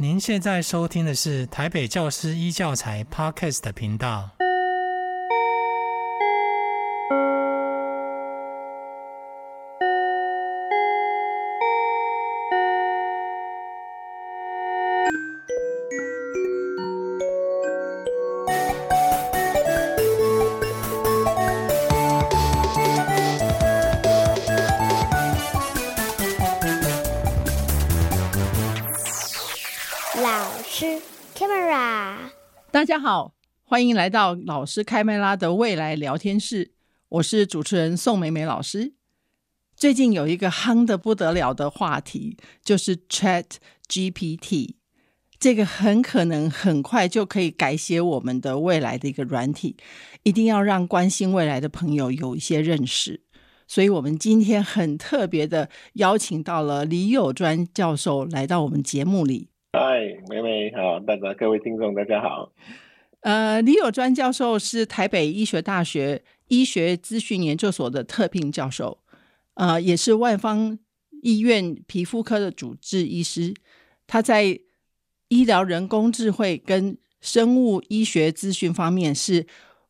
[0.00, 4.30] 您现在收听的是台北教师一教材 Podcast 的频道。
[32.98, 36.72] 好，欢迎来到老师开麦拉的未来聊天室。
[37.08, 38.94] 我是主持人宋美美老师。
[39.76, 43.44] 最近有一个夯得不得了的话题，就是 Chat
[43.88, 44.74] GPT。
[45.38, 49.76] 这个很可能很快就可以改写我们的未来的一个软体，
[50.24, 53.22] 一定要让关心未来的朋友有一些认识。
[53.68, 59.50] 所以，我们今天很特别的邀请到了李友专教授来到我们节目里。
[59.74, 62.50] 嗨，美美好，大家各位听众大家好。
[63.20, 68.98] 呃，李友专教授是台北医学大学医学资讯研究所的特聘教授，
[69.54, 70.78] 呃，也是万方
[71.22, 73.54] 医院皮肤科的主治医师。
[74.06, 74.60] 他在
[75.28, 79.46] 医疗人工智慧跟生物医学资讯方面是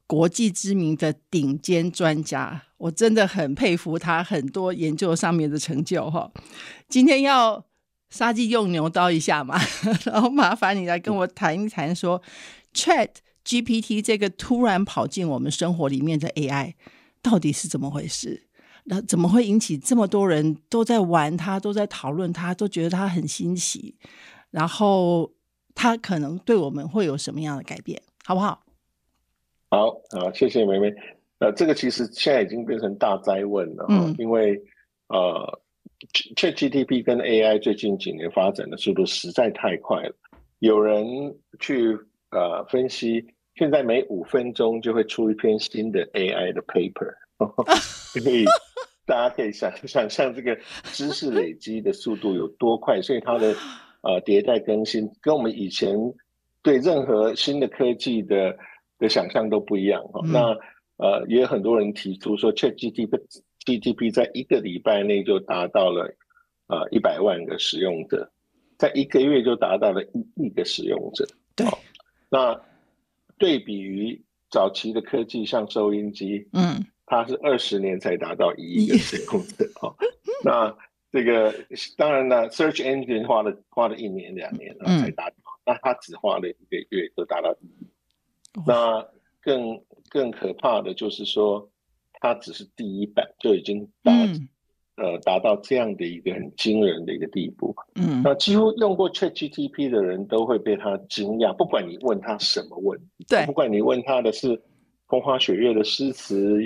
[0.06, 6.32] 国际知名的顶尖专家，我真的很佩服他很多研究上面的成就哈。
[6.88, 7.64] 今天要。
[8.10, 9.60] 杀鸡用牛刀一下嘛，
[10.06, 12.18] 然后麻烦你来跟我谈一谈，说
[12.72, 13.08] Chat
[13.44, 16.74] GPT 这个突然跑进我们生活里面的 AI
[17.22, 18.48] 到底是怎么回事？
[18.84, 23.96] 那怎么会引起这么多人都在玩它，都在讨论它，都觉得它很新奇？
[24.50, 25.32] 然后
[25.74, 28.00] 它可能对我们会有什么样的改变？
[28.24, 28.64] 好不好？
[29.70, 30.92] 好，好，谢谢梅梅。
[31.38, 34.62] 呃，这个其实现在已经变成大灾问了，嗯，因为
[35.08, 35.60] 呃。
[36.36, 40.14] ChatGPT 跟 AI 最近几年发展的速度实在太快了。
[40.60, 41.04] 有人
[41.58, 41.98] 去
[42.30, 47.12] 呃分析，现在每五分钟就会出一篇新的 AI 的 paper，
[48.20, 48.44] 所以
[49.06, 53.00] 大家可以想想象这个知识累积的速度有多快。
[53.00, 53.54] 所以它的
[54.02, 55.96] 呃迭代更新跟我们以前
[56.62, 58.56] 对任何新的科技的
[58.98, 60.02] 的想象都不一样。
[60.24, 60.40] 嗯、那
[60.96, 63.20] 呃也有很多人提出说 ChatGPT。
[63.66, 66.10] GTP 在一个礼拜内就达到了
[66.68, 68.30] 呃一百万个使用者，
[68.78, 71.26] 在一个月就达到了一亿个使用者。
[71.54, 71.78] 对，哦、
[72.28, 72.60] 那
[73.38, 79.64] 对比于早期的科技，像收音机，嗯，它是二十年才达到一亿的使用者。
[79.80, 79.94] 哦，
[80.44, 80.76] 那
[81.10, 81.54] 这个
[81.96, 87.86] 当然了，Search Engine 花了花了一年两年才达到，嗯、那它只花了一个月就达到一亿。
[88.54, 89.08] 哦、那
[89.40, 91.70] 更更可怕的就是说。
[92.20, 94.48] 它只是第一版就已经达、嗯、
[94.98, 104.60] 呃达到这样的一个很惊人的一个地步，嗯，那几乎用过 ChatGPT 的人都会被他惊讶，不管你问他什么问题，对，不管你问他的是
[105.06, 106.58] 风花雪月的诗词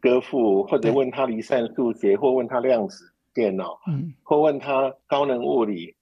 [0.00, 5.94] 歌赋，或者问他离散数学，或问他量子电脑，嗯，或问他高能物理，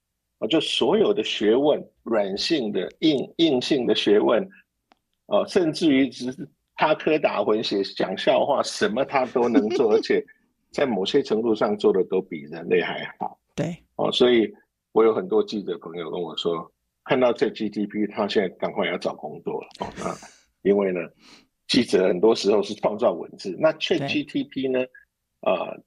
[0.49, 4.49] 就所有的学问，软性的、硬硬性的学问，
[5.27, 6.49] 呃、甚至于只是。
[6.77, 10.21] 插科打诨、写讲笑话，什么他都能做，而且
[10.75, 13.39] 在某些程度上做的都比人类还好。
[13.55, 14.53] 对，哦，所以
[14.91, 16.69] 我有很多记者朋友跟我说，
[17.05, 19.69] 看到这 GTP，他现在赶快要找工作了。
[19.79, 20.13] 哦，那
[20.69, 21.01] 因为呢，
[21.69, 24.85] 记者很多时候是创造文字，那 ChatGTP 呢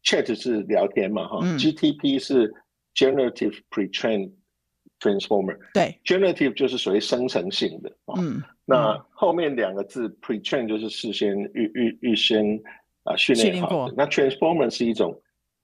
[0.04, 2.54] ？Chat 是聊天嘛，哈、嗯、，GTP 是
[2.96, 4.32] Generative Pre-trained
[5.02, 5.58] Transformer。
[5.74, 7.90] 对，Generative 就是属于生成性的。
[8.06, 8.42] 哦、嗯。
[8.64, 12.62] 那后面两个字 pre-train 就是事先预预预先
[13.08, 13.94] 啊训练好的。
[13.98, 15.20] 那 transformer 是一种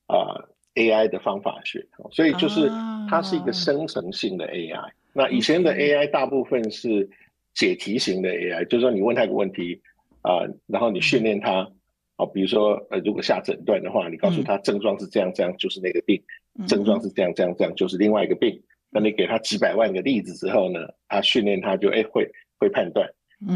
[0.08, 2.70] 啊、呃、AI 的方法学，所以就是
[3.10, 4.76] 它是一个生成性的 AI。
[4.76, 7.10] 啊、那以前的 AI 大部分是
[7.54, 9.82] 解题型的 AI，、嗯、就是说你问他一个问题
[10.22, 11.70] 啊、呃，然后你训练它
[12.16, 16.18] 啊，比如说呃，如果下诊断的话，你告诉他症状是这样这样，就是那个病；
[16.60, 18.62] 嗯、症状是这样这样这样，就是另外一个病。
[18.90, 22.30] 那你给他几百万个例子之后呢，他训练他就哎会。
[22.60, 23.06] 会判断，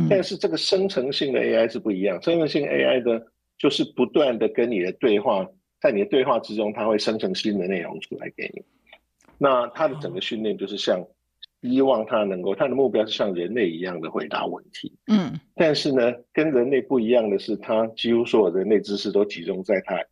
[0.10, 2.22] 但是这个生成性的 AI 是不一样。
[2.22, 3.26] 生成性 AI 的，
[3.58, 5.48] 就是不断的跟你的对话，
[5.82, 8.64] 在你的对话之中，它会生成新的内容出来给你。
[9.38, 11.04] 那它的整个训练就是像，
[11.62, 14.96] 希望它能够，它的目标是像人类一样的回答问题。
[15.08, 20.04] 嗯，但是呢，跟人类不一样的是，它几乎所有人类知识都集中在它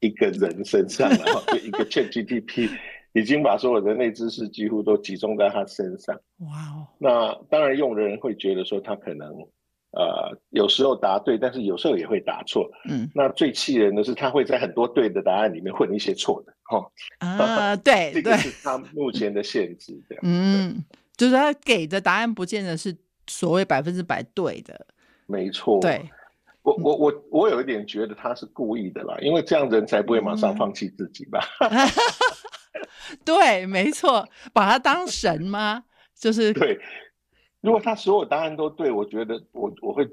[0.00, 2.70] 一个人身上，然后就一个 ChatGPT。
[3.14, 6.18] 已经把所有人类知识几乎都集中在他身上。
[6.38, 6.88] 哇哦！
[6.96, 9.30] 那当然，用的人会觉得说他可能，
[9.92, 12.70] 呃，有时候答对，但是有时候也会答错。
[12.88, 13.10] 嗯。
[13.14, 16.52] 那最气人的是，他会在很多对的答案里面混一些错的。
[16.62, 19.98] 哈啊， 对，这个是他目前的限制。
[20.08, 20.22] 这样。
[20.24, 20.84] 嗯。
[21.14, 22.96] 就是他给的答案不见得是
[23.28, 24.86] 所谓百分之百对的。
[25.26, 26.10] 没错，对，
[26.62, 31.40] 我我我我有一点觉得他是故意的啦，因为这样人才不会马上放弃自己吧。
[31.60, 31.70] 嗯
[33.24, 35.84] 对，没错，把他当神吗？
[36.18, 36.80] 就是 对。
[37.62, 40.06] 如果他所有答案都对，我觉得我我会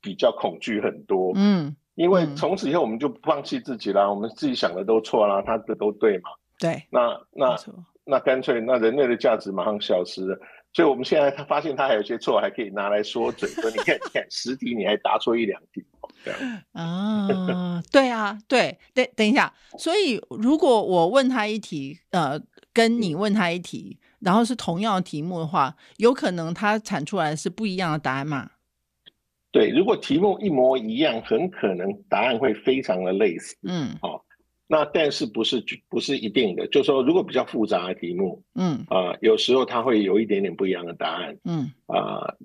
[0.00, 1.32] 比较恐惧很多。
[1.36, 6.30] 嗯，因为从此以后我们就不放弃自己啦，嗯、我们自己想的都错啦，他的都对嘛。
[6.58, 7.56] 对，那那
[8.04, 10.38] 那干脆那人类的价值马上消失了。
[10.72, 15.84] 所以我们现在他发现他还有些错，还可以拿来说嘴，说你看你看十题你还答错一两题。
[16.24, 16.40] 这样
[16.72, 22.40] 啊，对啊，对，等等一下，所以如果我问他一题，呃，
[22.72, 28.50] 跟你问他一题，然后是同样的题目的话，有可能它产出来是不一样的答案嘛？
[29.52, 33.56] 对，如果题目一模一样，很可能答案会非常的类似。
[33.62, 34.20] 嗯，好、哦，
[34.66, 41.36] 那但是不是不是一定的，就是说如果比较复杂的题目，嗯啊、呃，有时候它会有一点点不一样的答案。
[41.44, 42.18] 嗯啊。
[42.18, 42.38] 呃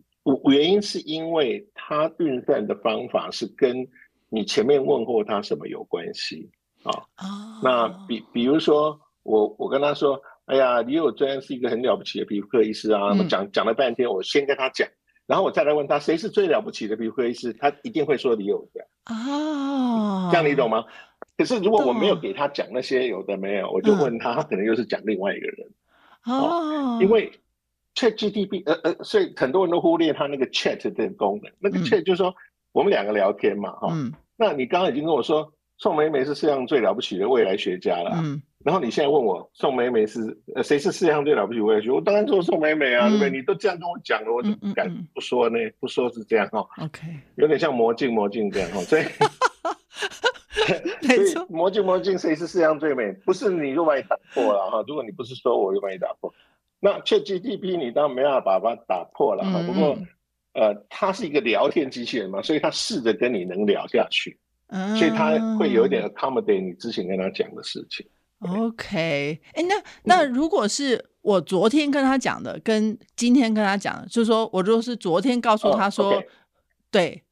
[0.44, 3.88] 原因是因为它运算的方法是跟
[4.30, 6.48] 你前面问过他什么有关系
[6.84, 6.92] 啊？
[7.18, 14.88] 哦、那比比如说我我跟他说，哎呀，李友专是一个很了不起的皮肤科医师啊，嗯、我讲讲了半天，我先跟他讲，
[15.28, 20.84] 然后我再来问他谁是最了不起的皮肤科医师，他一定会说李友专哦，这样你懂吗？
[21.38, 25.58] 可是如果我没有给他讲那些有的没有，我就问他，他可能又是讲另外一个人
[26.26, 27.32] 哦，因为。
[27.96, 31.52] Chat GTP，呃呃，所以很多人都忽略他那个 Chat 的功能。
[31.60, 32.34] 那个 Chat 就是说，
[32.72, 34.14] 我们两个聊天嘛，哈、嗯。
[34.38, 38.12] 那你刚刚已经跟我说，宋美美是世界上最了不起的未来学家了。
[38.24, 38.42] 嗯。
[38.64, 41.94] 然后你现在问我，宋美美是呃谁是世界上最了不起的未来学家？
[41.94, 43.30] 我当然说宋美美啊，嗯、对不对？
[43.30, 45.58] 你都这样跟我讲了，我怎么不敢不说呢？
[45.60, 46.68] 嗯嗯嗯、不说是这样哈。
[46.84, 47.08] OK。
[47.36, 49.04] 有点像魔镜魔镜这样哈， 所以。
[51.02, 53.12] 所以魔镜魔镜，谁是世上最美？
[53.26, 54.84] 不是你就把你打破了哈。
[54.88, 56.32] 如果你不是说，我就把你打破。
[56.80, 59.98] 那 ChatGPT 你当然没办法把它打破了哈，嗯、不过，
[60.54, 68.06] 呃，它是一个聊天机器人嘛，所以它试着跟你能聊下去，嗯、所以它会有一点 accommodate 你之前跟他讲的事情。
[68.40, 76.24] OK，哎，那那如果是我昨天跟他讲的，跟今天跟他讲的，就是说我如果是昨天告诉他说，
[76.90, 77.24] 对，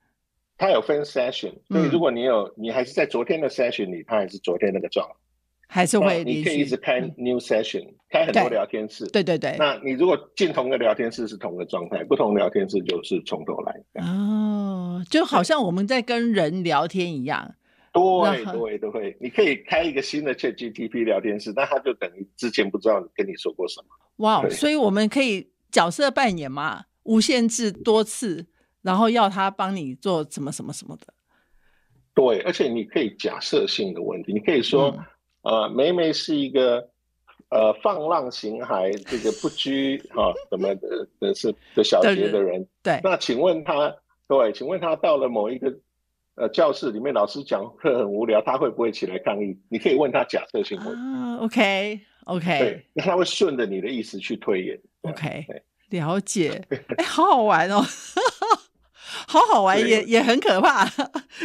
[0.57, 5.13] 他有分 session，所以如果你有你还是在昨天的 session 里，他还是昨天那个状态。
[5.69, 9.05] 还是会，你可以一直开 new session，、嗯、开很多聊天室。
[9.07, 9.53] 对对对。
[9.59, 13.75] 那你如果进同一个聊天室是同一个状态，不同聊天室就是从头来。
[14.01, 17.55] 哦，就好像我们在跟人聊天一样。
[17.97, 23.87] 对对对对，你可以开一个新的 ChatGPT 聊天室，那他就等于之前不知道跟你说过什么。
[24.17, 28.45] 哇，对所以我们可以角色扮演嘛，无限制多次，
[28.81, 31.13] 然后要他帮你做什么什么什么的。
[32.13, 34.93] 对，而且你可以假设性的问题，你可以说。
[34.97, 35.03] 嗯
[35.43, 36.89] 呃，梅梅是一个
[37.51, 42.67] 呃放浪形骸，这个不拘 啊什么的的是的小节的人。
[42.83, 42.99] 对。
[43.01, 43.95] 那请问他，
[44.27, 45.73] 对，请问他到了某一个
[46.37, 49.57] 呃教室里面，老师讲课很无聊，他会不会起来抗议？
[49.69, 51.01] 你可以问他假设性问题。
[51.01, 52.59] 啊，OK OK。
[52.59, 54.79] 对，那他会顺着你的意思去推演。
[55.01, 55.45] OK，
[55.89, 56.63] 对了解。
[56.97, 57.83] 哎，好好玩哦。
[59.27, 60.85] 好好玩，也也很可怕，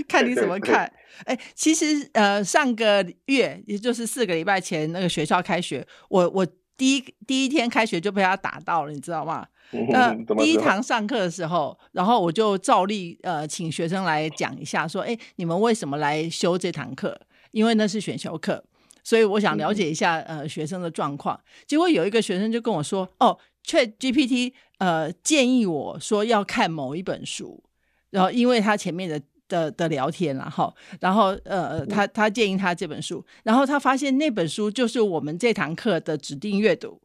[0.06, 0.92] 看你怎么看。
[1.24, 6.46] 哎，其实呃，上个月也就是四个礼拜前，那个学校开学，我我
[6.76, 9.46] 第一第一天开学就被他打到了，你知道吗？
[9.90, 17.20] 那第一堂上课的时候，然后我就照例呃请学生来讲一下，说，哎，你们为什么来修这堂课？
[17.50, 18.62] 因为那是选修课，
[19.02, 21.40] 所以我想了解一下呃学生的状况。
[21.66, 23.38] 结果有一个学生就跟我说，哦。
[23.64, 27.62] ChatGPT 呃建议我说要看某一本书，
[28.10, 37.00] 然后因为他前面的的的聊天然后然后呃他他建议他这本书，然后他发现那本书就是我们这堂课的指定阅读。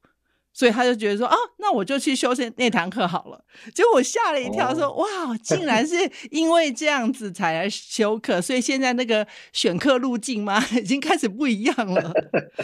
[0.58, 3.40] 所以他就觉得说啊，那我就去修那那堂课好了。
[3.76, 5.06] 结果我吓了一跳说，说、oh.
[5.06, 5.94] 哇，竟然是
[6.32, 12.12] 因为这样子才来修课，所以现在那个选课路径嘛， 已经开始不一样了。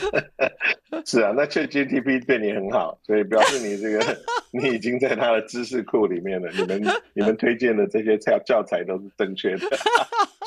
[1.06, 4.18] 是啊，那 ChatGPT 对你很好，所以表示你这个
[4.52, 6.50] 你已经在他的知识库里面了。
[6.52, 6.82] 你们
[7.14, 9.68] 你们推荐的这些教教材都是正确的，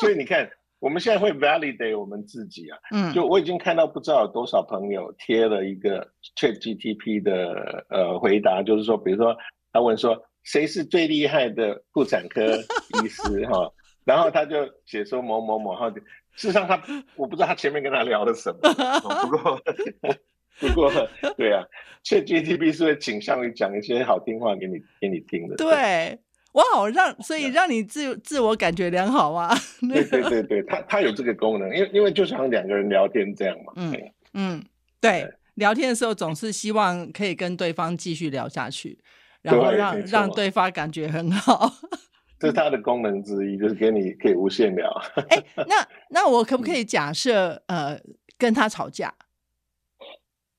[0.01, 0.51] 所以你看。
[0.79, 6.07] 我们现在会 validate 我们自己啊，嗯，就我已经看到不知道有多少朋友贴了一个
[6.37, 9.37] ChatGPT 的呃回答，就是说，比如说
[9.73, 12.57] 他问说谁是最厉害的妇产科
[13.03, 13.47] 医师？
[13.49, 13.73] 哈，
[14.05, 16.81] 然后他就写说某某某哈，事实上他
[17.17, 18.61] 我不知道他前面跟他聊了什么，
[19.01, 19.61] 不过
[20.61, 20.91] 不过
[21.37, 21.65] 对啊
[22.05, 26.19] ，ChatGPT 是会倾向于讲一些好听话给你给你听的，对。
[26.57, 29.55] 哇，让所以让你自自我感觉良好啊！
[29.93, 33.73] 对对对对，它它有这个功能，因为因为就像两个人聊天这样嘛。
[33.77, 33.95] 嗯
[34.33, 34.65] 嗯，
[35.01, 38.99] 对，聊天的时候总是希望可以跟对方继续聊下去，
[39.43, 41.71] 然后让让对方感觉很好。
[42.39, 44.91] 这是它的功能之一，就是给你可以无限聊。
[45.29, 47.99] 哎， 那那我可不可以假设呃
[48.39, 49.15] 跟他吵架？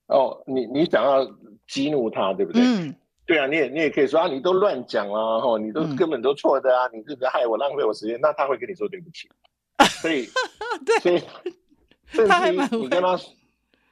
[0.07, 1.27] 哦，你你想要
[1.67, 2.61] 激怒他，对不对？
[2.63, 2.95] 嗯，
[3.27, 8.19] 对啊，你也你也可以说啊，你都乱讲啊，吼，你都根本都错的啊，嗯、你这个害我浪费我时间？
[8.19, 9.29] 那他会跟你说对不起。
[10.01, 10.27] 所以，
[11.03, 11.19] 对，
[12.07, 13.19] 所以，他还蛮你跟他，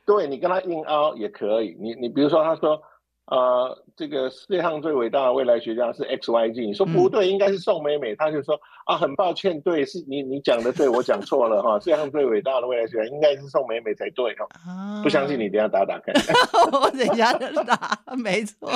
[0.05, 1.75] 对你跟他硬凹也可以。
[1.79, 2.81] 你你比如说，他说。
[3.27, 6.61] 呃，这个世界上最伟大的未来学家是 X Y G。
[6.67, 8.15] 你说不对，嗯、应该是宋美美。
[8.15, 11.79] 他就说啊，很抱歉，对，是你你讲的对，我讲错了哈。
[11.79, 14.45] 世界上最伟大的未来学家应该是宋美美才对哈。
[14.69, 16.13] 啊、不相信你等下打打看。
[16.71, 18.69] 我等一下打，没错，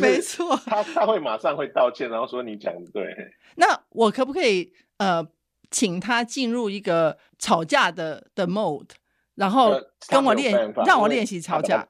[0.00, 0.56] 没错。
[0.64, 3.12] 他他会马上会道歉，然后说你讲的对。
[3.56, 5.26] 那我可不可以呃，
[5.72, 8.90] 请他进入一个吵架的的 mode，
[9.34, 9.72] 然后
[10.08, 11.84] 跟我练，呃、让我练习吵架。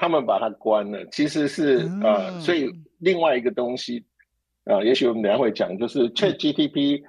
[0.00, 3.98] 他们把它关了，其实是呃，嗯、所以另外一个东西
[4.64, 7.02] 啊、呃，也许我们等下会讲，就是 ChatGPT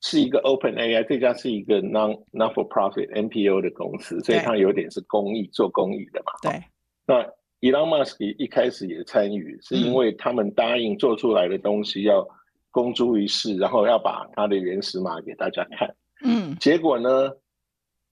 [0.00, 6.32] 是一个 Open AI，这家是一个 non non for profit NPO 的公司，所以它有点是公益，做公益的嘛。
[6.40, 6.64] 对。
[7.06, 7.22] 那
[7.60, 12.26] Elon Musk 一开始也参与，是因为他们答应做出来的东西要
[12.70, 15.94] 公诸于世，然后要把它的原始码给大家看。
[16.24, 16.56] 嗯。
[16.58, 17.30] 结果呢？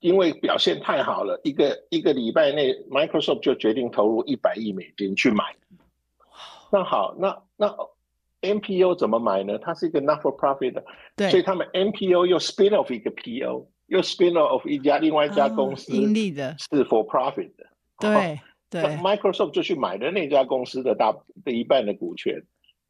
[0.01, 5.45] 因为表现太好了，一个一个礼拜内，Microsoft 就决定投入一百亿美金去买。
[6.73, 7.77] 那好，那那
[8.41, 9.59] NPO 怎么买呢？
[9.59, 17.55] 它是一个 not for profit 的，对，所以他们 NPO 又 spin off 一个 PO，又 spin off 一家另外一家公司，盈利的，是 for profit
[17.57, 17.67] 的。
[17.99, 18.41] 对
[18.71, 21.13] 对，Microsoft 就去买了那家公司的大
[21.45, 22.43] 的一半的股权，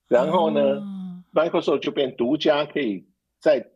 [0.07, 3.05] 然后呢、嗯、，Microsoft 就变独家，可以
[3.41, 3.67] 在。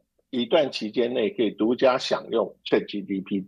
[0.43, 3.47] 一段期间内可以独家享用 ChatGPT，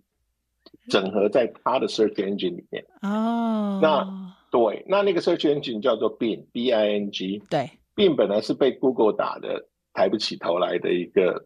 [0.88, 2.85] 整合在它的 Search Engine 里面。
[3.02, 7.43] 哦，那对，那那个 Search Engine 叫做 Bing，B-I-N-G。
[7.50, 11.45] 对，Bing 本来是被 Google 打的抬不起头来的一个，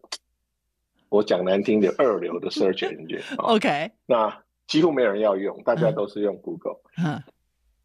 [1.09, 3.23] 我讲难听点，二流的 Search Engine。
[3.39, 6.81] OK，那几乎没有人要用，大家都是用 Google。
[7.03, 7.23] 嗯，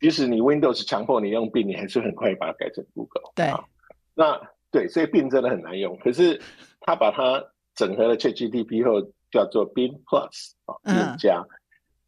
[0.01, 3.31] 即使你 Windows 强迫你用 Bing，你还是很快把它改成 Google。
[3.33, 3.49] 对，
[4.13, 4.41] 那
[4.75, 6.41] 对，所以 Bing 真的很难用，可是。
[6.87, 9.01] 他把它整合了 ChatGPT 后，
[9.31, 11.43] 叫做 Bing Plus 啊加。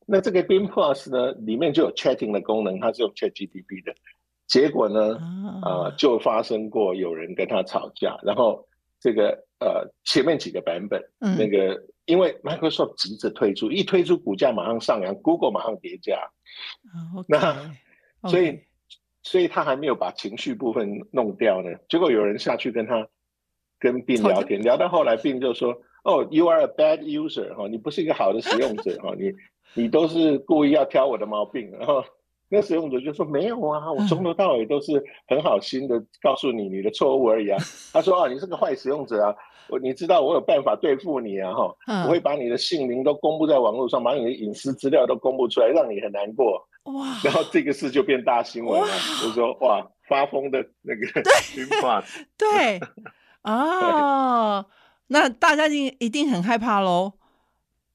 [0.05, 3.95] 那这个 Bing Plus 呢，里面就有 chatting 的功能，它是用 ChatGPT 的。
[4.45, 5.15] 结果呢，
[5.63, 8.67] 啊、呃，就发生过有人跟他吵架，然后
[8.99, 16.19] 这个呃前面几个版本，嗯、那个因为 Microsoft 急着推出，一推出股价马上上扬，Google 马上跌价。
[17.15, 18.61] Okay, 那所以.
[19.29, 23.07] 所以他还没有把情绪部分弄掉呢，结果有人下去跟他。
[23.79, 25.71] 跟 Bing 聊天，聊到后来，Bing 就说
[26.03, 29.31] ：“哦，You are a bad user，哈，你不是一个好的使用者，哈，你
[29.75, 32.03] 你都是故意要挑我的毛病。”然后
[32.49, 37.59] 那使用者就说：“没有啊，我从头到尾都是很好心的告诉你你的错误而已啊。”
[37.93, 39.35] 他说：“啊，你是个坏使用者啊，
[39.69, 41.75] 我你知道我有办法对付你啊，哈，
[42.07, 47.19] 我会把你的姓名都公布在网络上，把你的隐私资料都公布出来，让你很难过。”哇！
[47.23, 48.87] 然后这个事就变大新闻了，
[49.21, 51.05] 就说：“哇，发疯的那个
[51.53, 52.03] 军话。
[52.37, 52.79] ”对。
[53.43, 54.65] 哦，
[55.07, 57.13] 那大家一定一定很害怕喽。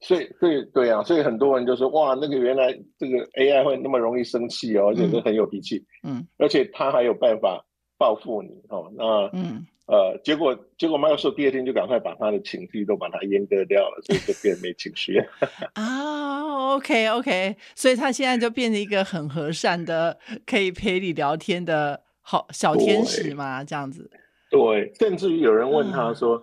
[0.00, 7.64] 所以，对对啊，所以很多人就说：“哇，那个原来这个 AI 会那么容易生气哦，而且是很有脾气。”嗯，而且他还有办法
[7.99, 8.90] 报复你哦。
[8.96, 15.22] 那嗯呃，结果结果 Microsoft 第二天就赶快把他的情绪都把它阉割掉了，所以就变没情绪。
[15.75, 16.31] 啊
[16.71, 24.11] ，OK OK，所以他现在就变成一个很和善的，可以陪你聊天的好小天使嘛，这样子。
[24.50, 26.37] 对，甚至于有人问他说：“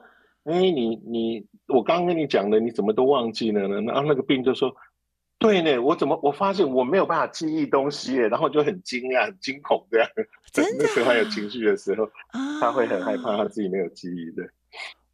[0.46, 4.74] 哎、嗯，你你，我刚跟你讲的，你怎么都忘记了呢？”然后那个 Bing 就说
[5.38, 10.10] ：“对呢，我怎么我发现我没有办法记忆东西耶？”然后就很惊讶、很惊恐这样。
[10.52, 10.86] 真的？
[10.86, 14.44] 那时候还有情绪的时候，啊、他会很害怕他自己没有记忆的。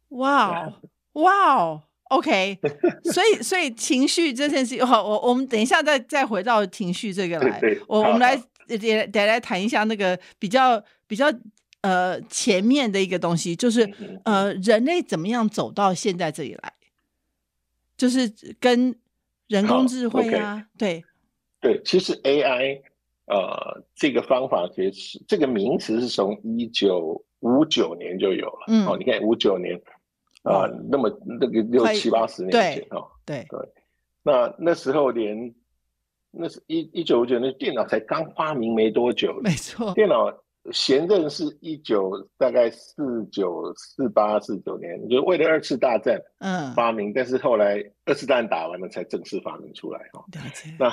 [0.08, 0.72] 哇哦，
[1.20, 2.58] 哇哦，OK。
[3.12, 7.60] 所以，所以情绪这件事，好，我我们等一下再再回到情绪这个来。
[7.60, 11.32] 对对我我们来也得来谈一下那个比较比较。
[11.82, 13.88] 呃，前面的一个东西就是，
[14.24, 16.72] 呃，人类怎么样走到现在这里来，
[17.96, 18.98] 就是跟
[19.46, 21.04] 人工智慧啊，okay、对，
[21.60, 22.80] 对，其实 AI，
[23.26, 29.80] 呃，这个方法其实这个名词是从一九五九年就有了，嗯，哦，你看五九年，
[30.46, 33.58] 啊、呃，那么那个六七八十年前哦，对对，
[34.22, 35.54] 那那时候连
[36.30, 40.32] 那是一一九五九年电脑才刚发明没多久，没错，电脑。
[40.72, 50.24] 前任是一九大概四九四八四九年，就是为了二次大战嗯发明，嗯、但是后来二次大战打完了才正式发明出来哈。
[50.32, 50.74] 了解。
[50.76, 50.90] 那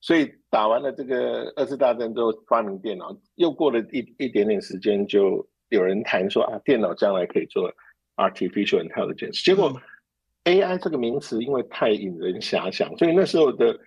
[0.00, 7.70] 所以打完了这个二次大战之后发明电脑，又过了一一点点时间，就有人谈说啊，电脑将来可以做
[8.16, 9.44] artificial intelligence。
[9.44, 9.80] 结果
[10.44, 13.78] AI 这个名词因为太引人遐想，所以那时候的。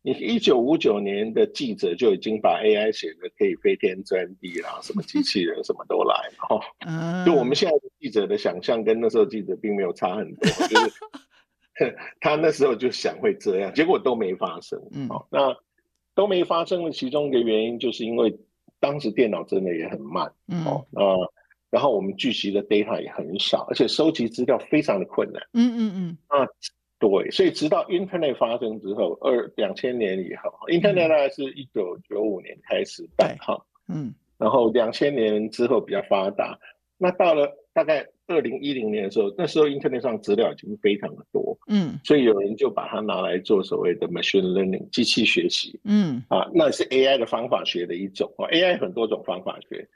[0.00, 6.14] 你一九五九年的记者就已经把 AI 写的可以飞天钻地啦，什么机器人什么都来
[6.48, 6.62] 哦。
[7.26, 14.78] 就我们现在的记者的想象跟那时候记者并没有差很多，就是 他那时候就想会这样，结果都没发生。
[15.10, 15.54] 哦，那
[16.14, 18.38] 都没发生的其中一个原因，就是因为
[18.78, 20.32] 当时电脑真的也很慢。
[20.46, 21.02] 嗯哦，那
[21.70, 25.42] 然后我们聚集的 data 也很少，而且收集资料非常的困难。
[25.52, 26.18] 嗯嗯嗯。
[26.28, 26.46] 啊。
[27.00, 33.56] 对，所以直到 Internet 发生之后，二两千年以后，Internet 大概是一九九五年开始办哈，
[33.86, 36.58] 嗯，然后两千年之后比较发达，
[36.96, 49.88] 那到了大概二零一零年的时候，那时候 Internet 上资料已经非常的多，嗯，所以有人就把它拿来做所谓的 Machine Learning 机器学习，嗯，啊，那是 AI 的方法学的一种啊，AI 很多种方法学，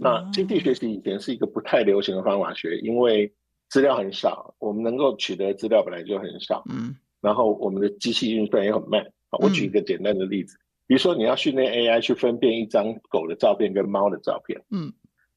[0.00, 3.32] 那机器学习以前是一个不太流行的方法学，因为
[3.68, 9.04] 资料很少，我们能够取得资料本来就很少，嗯，然后我们的机器运算也很慢。
[9.40, 14.92] 我举一个简单的例子，嗯、比如说你要训练 AI 去分辨一张狗的照片跟猫的照片，嗯，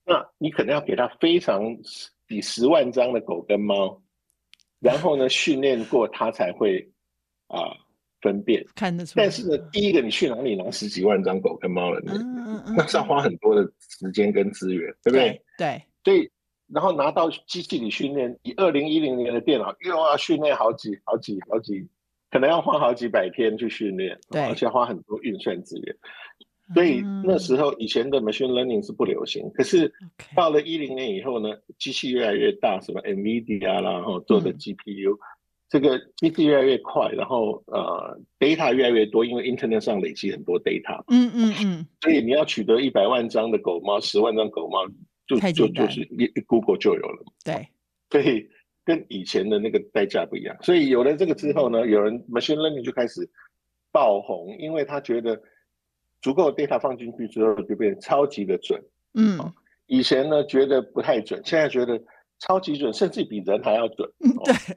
[0.06, 1.62] 那你可能要给它非常
[2.28, 4.02] 几十万张的狗跟猫，
[4.80, 6.90] 然后呢训练过它才会
[7.48, 7.78] 啊、呃、
[8.22, 9.26] 分辨看得出来。
[9.26, 12.46] 但是呢，第一个你去哪里拿十几万张狗跟猫的嗯？
[12.46, 15.42] 嗯 嗯、那是要花很多的时间跟资源，对不对？
[15.58, 16.30] 对，所以。
[16.74, 21.86] 然后拿到机器里训练，以二零一零年的电脑又要训练好几好几好几，
[22.30, 25.94] 可能要花好几百天去训练，对，而且花很多运算资源。
[26.74, 29.94] 所以那时候以前的 machine learning 是不流行，嗯、可是
[30.34, 35.20] 到了一零年以后呢，机器越来越大，什么 NVIDIA 啦，然后做的 GPU，、嗯、
[35.72, 44.86] 这个机器越来越快，然后呃 data 越来越多，因为 internet 上累积很多 data，嗯嗯嗯， 所以你要取得一百万张的狗猫，十万张狗猫。
[45.28, 47.66] 就就就是一 Google 就有了，对，
[48.12, 48.50] 所以
[48.84, 50.54] 跟以前的那个代价不一样。
[50.62, 53.30] 所以有了这个之后呢，有人 machine learning 就开始
[53.94, 55.42] 爆红，因为他觉得
[56.22, 58.84] 足够 data 放进去之后就变超级的准。
[59.14, 59.40] 嗯，
[59.88, 61.98] 以前呢觉得不太准，现在觉得
[62.40, 64.12] 超级准，甚至比人还要准。
[64.44, 64.76] 对，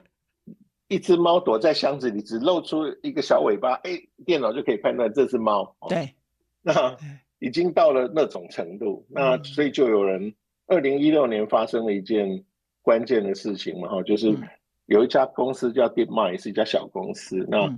[0.95, 5.75] 一只猫躲在箱子里，只露出一个小尾巴，哎，电脑就可以判断这是猫。
[5.89, 6.15] 对，
[6.63, 6.97] 那
[7.41, 10.35] 已经到了那种程度，那所以就有人。
[10.67, 12.43] 二零一六年发生了一件
[12.81, 14.35] 关键的事情嘛，哈，就是
[14.87, 17.71] 有一家公司叫 DeepMind，是一家小公司，那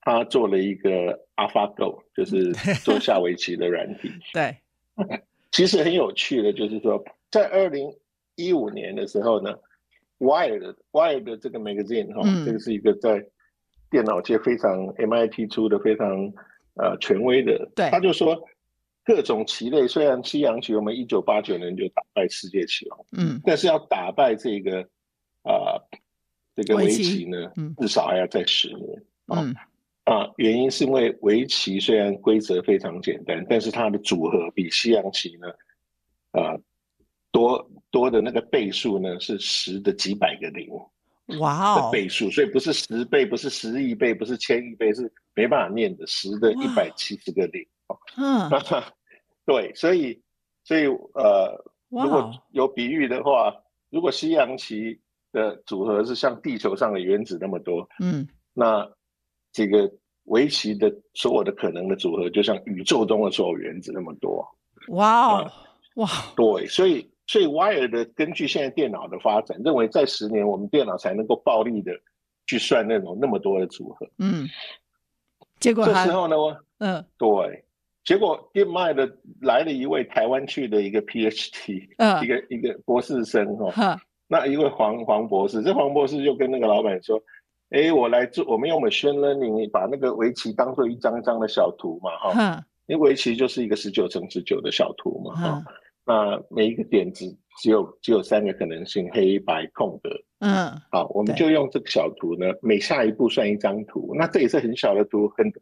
[0.00, 2.50] 他做了一个 AlphaGo，就是
[2.82, 4.10] 做下围棋的软体。
[4.32, 4.56] 对，
[5.52, 7.94] 其实很有趣的，就是说，在二零
[8.36, 9.54] 一五年的时候呢
[10.22, 13.26] ，Wired Wired 的这个 magazine 哈，这个是一个在
[13.90, 16.32] 电脑界非常 MIT 出的非常
[16.74, 18.40] 呃权威的，对，他就说。
[19.04, 24.80] 各种棋类，虽然西洋棋我们一九八九年就打败世界棋王，嗯，但是要打败这个
[25.42, 25.98] 啊、呃、
[26.54, 29.52] 这个围棋呢，嗯、至少还要再十年，嗯。
[30.04, 35.48] 啊，原因是因为围棋虽然规则非常简单，但是它的组合比西洋棋呢，
[36.30, 36.60] 啊、呃、
[37.32, 40.68] 多多的那个倍数呢是十的几百个零，
[41.38, 41.90] 哇哦。
[41.92, 47.64] 倍数，所以不是十倍，不是十亿倍，不是千亿倍，是没办法念的十的一百七十个零。
[48.16, 48.50] 嗯，
[49.44, 50.18] 对，所以，
[50.64, 53.54] 所以，呃，如果有比喻的话，
[53.90, 54.98] 如果西洋棋
[55.30, 58.90] 的组合是像地球上的原子那么多，嗯，那
[59.52, 59.92] 这个
[60.24, 64.42] 围棋的所有的可能的组合，就像宇宙中的所有原子那么多。
[64.88, 65.52] 哇哦，
[65.96, 71.90] 哇，对，所以，所以 Wire 的根据现在电脑的发展，认为在十年我们电脑才能够暴力的
[72.46, 74.06] 去算那种那么多的组合。
[74.18, 74.46] 嗯，
[75.58, 76.36] 结果这时候呢，
[76.76, 77.64] 嗯，对。
[78.04, 87.18] 结果，DeepMind 的来了一位台湾去的一个 PhD，、uh, 一个一个博士生哈，uh, 那一位黄黄博士，这黄博士就跟那个老板说
[87.70, 95.72] ：“哎，我来做，我们用 Machine Learning 把那个围棋当做一张张的小图嘛，哈、uh,，因为围棋就是一个十九乘十九的小图嘛，哈、uh,，
[96.04, 97.24] 那每一个点子
[97.60, 100.10] 只有只有三个可能性，黑白空格，
[100.40, 105.52] 嗯、uh,，好，我们就用这个小图呢，每下一步算一张图，那这也是很小的图，很。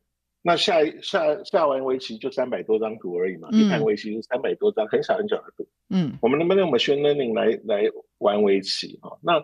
[0.42, 5.68] 那下一下下完围棋就三百多张图而已嘛，嗯、一盘围棋就三百多张，很小很小的图。
[5.90, 8.98] 嗯，我们能不能用 machine learning 来来玩围棋？
[9.02, 9.34] 哈，那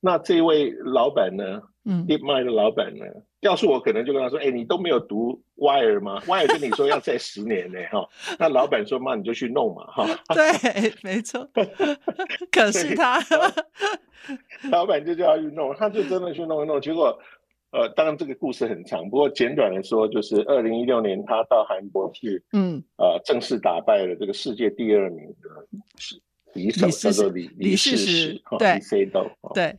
[0.00, 1.62] 那这位老板呢？
[1.84, 3.04] 嗯，DeepMind 的老板呢？
[3.40, 8.06] 要是我，可能就跟他说：“哎、欸，你都没有读 Wire 吗？Wire 跟你说要再十年呢，哈。
[8.38, 10.06] 那老板说：妈，你就去弄嘛，哈。
[10.34, 11.48] 对，没错。
[12.52, 13.18] 可是他，
[14.70, 16.78] 老板就叫他去弄，他就真的去弄一弄。
[16.82, 17.18] 结果，
[17.72, 25.66] 呃，当然这个故事很长，不过简短的说，就是二零一六年他到韩国去，嗯，呃，正式打败了这个世界第二名的
[26.52, 29.74] 李手，叫做李李世石，对，李 C 豆，对。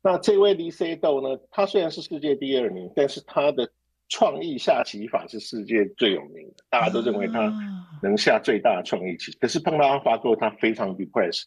[0.00, 1.40] 那这位李 C 豆呢？
[1.50, 3.68] 他虽然是世界第二名，但是他的
[4.08, 7.52] 创意下棋法是世界最有名的，大家都认为他
[8.00, 9.32] 能下最大的创意棋。
[9.40, 11.42] 可是碰到 AlphaGo，他非常 depressed，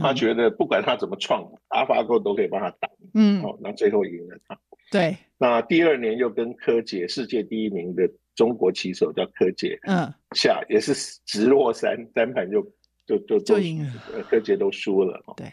[0.00, 2.88] 他觉得不管他怎么创，AlphaGo 都可以帮他打。
[3.12, 4.58] 嗯，好，那最后赢了他。
[4.92, 5.16] 对。
[5.36, 10.94] 那第二年又跟柯洁，世界第一名的中国棋手叫柯洁，嗯，下也是
[11.26, 12.62] 直落三三盘就
[13.04, 13.92] 就就就赢了，
[14.30, 15.20] 柯洁都输了。
[15.36, 15.50] 对。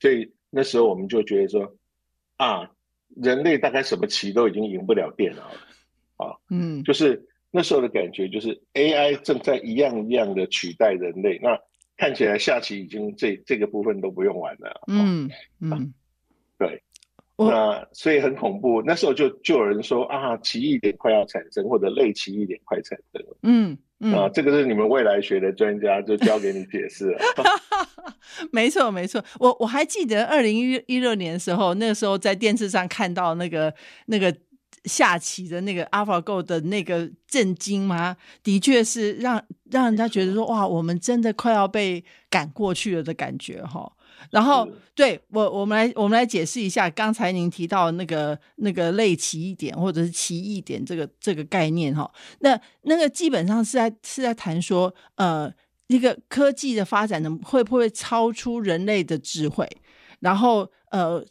[0.00, 1.70] 所以那时候我们就觉得说。
[2.36, 2.70] 啊，
[3.16, 5.58] 人类大概什么棋都已经赢不了电脑了，
[6.16, 11.38] 啊，嗯，就是那时候的感觉，就是 AI 正在一样一样的取代人类。
[11.42, 11.58] 那
[11.96, 15.94] 看起来下棋已经这这个部分都不用玩了，嗯嗯，
[16.58, 16.82] 对，
[17.36, 18.82] 那所以很恐怖。
[18.82, 23.78] 那时候就就有人说啊，奇异点快要产生，或者类奇异点快产生了，嗯。
[24.04, 27.20] 嗯、啊，这个是你们未来学的专家就交给你解释了。
[28.50, 33.72] 没错，没错，我我还记得二零一六年的时候，那个时候在电视上看到那个
[34.06, 34.34] 那个
[34.86, 38.16] 下棋的那个 AlphaGo 的那个震惊吗？
[38.42, 43.92] 的确是让让人家觉得说哇，我们真的快要被赶过去了的感觉哈。
[44.30, 52.10] 然后，对我，我们来，我们来解释一下刚才您提到那个那个类奇异点或者是奇异点这个这个概念哈。
[52.40, 55.52] 那那个基本上是在是在谈说，呃，
[55.88, 59.68] 一个科技的发展呢，会不会超出人类的智慧？
[60.20, 61.24] 然后，呃，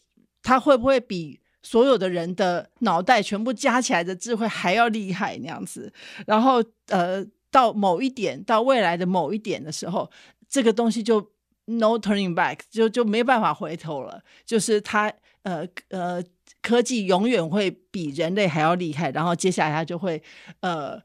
[0.43, 5.91] 它会不会比所有的人的脑袋全部加起来的智慧还要厉害那样子？
[6.27, 10.11] 然后，呃，到某一点，到未来的某一点的时候，
[10.49, 11.30] 这个东西就。
[11.65, 14.23] No turning back，就就没办法回头了。
[14.45, 16.21] 就是它，呃呃，
[16.61, 20.21] 科技永远会比人类还要厉害，然后接下来它就会
[20.61, 20.99] 呃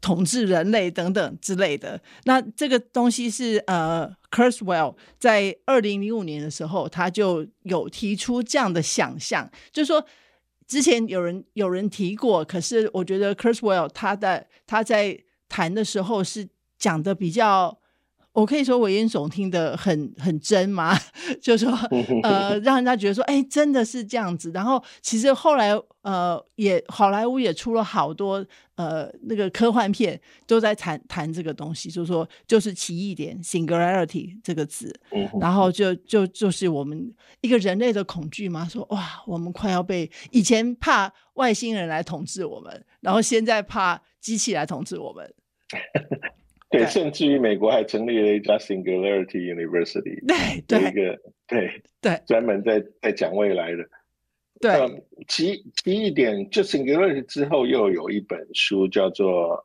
[0.00, 2.00] 统治人类等等之类的。
[2.24, 10.04] 那这个东西是呃，Curswell 在二零零五年的时候，他就有提出这样的想象，就是说
[10.66, 17.78] 之前有人有人提过，可是我觉得 Curswell 他的他在谈的时候是讲的比较。
[18.32, 20.98] 我可以说危言耸听的很很真吗？
[21.40, 21.72] 就是说，
[22.24, 24.50] 呃，让人家觉得说，哎、欸，真的是这样子。
[24.54, 28.44] 然后，其实后来，呃，也好莱坞也出了好多
[28.76, 34.98] 呃那个科幻片，都在谈谈这个东西，就是说，就是奇异点 （singularity） 这个字。
[35.38, 45.34] 然后就就就是我们一个人类的恐惧嘛，说哇，我们快要被以前怕外星人来统治我们，然后现在怕机器来统治我们。
[46.72, 53.84] 对，甚至于美国还成立了一家 Singularity University，对，对，一个对对，专门在在讲未来的。
[54.60, 59.64] 对，嗯、奇奇异点，就 Singularity 之后又有一本书叫做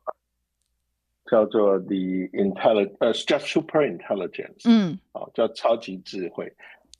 [1.30, 6.52] 叫做 The Intelligence，呃，叫 Super Intelligence，嗯，好，叫超级智慧。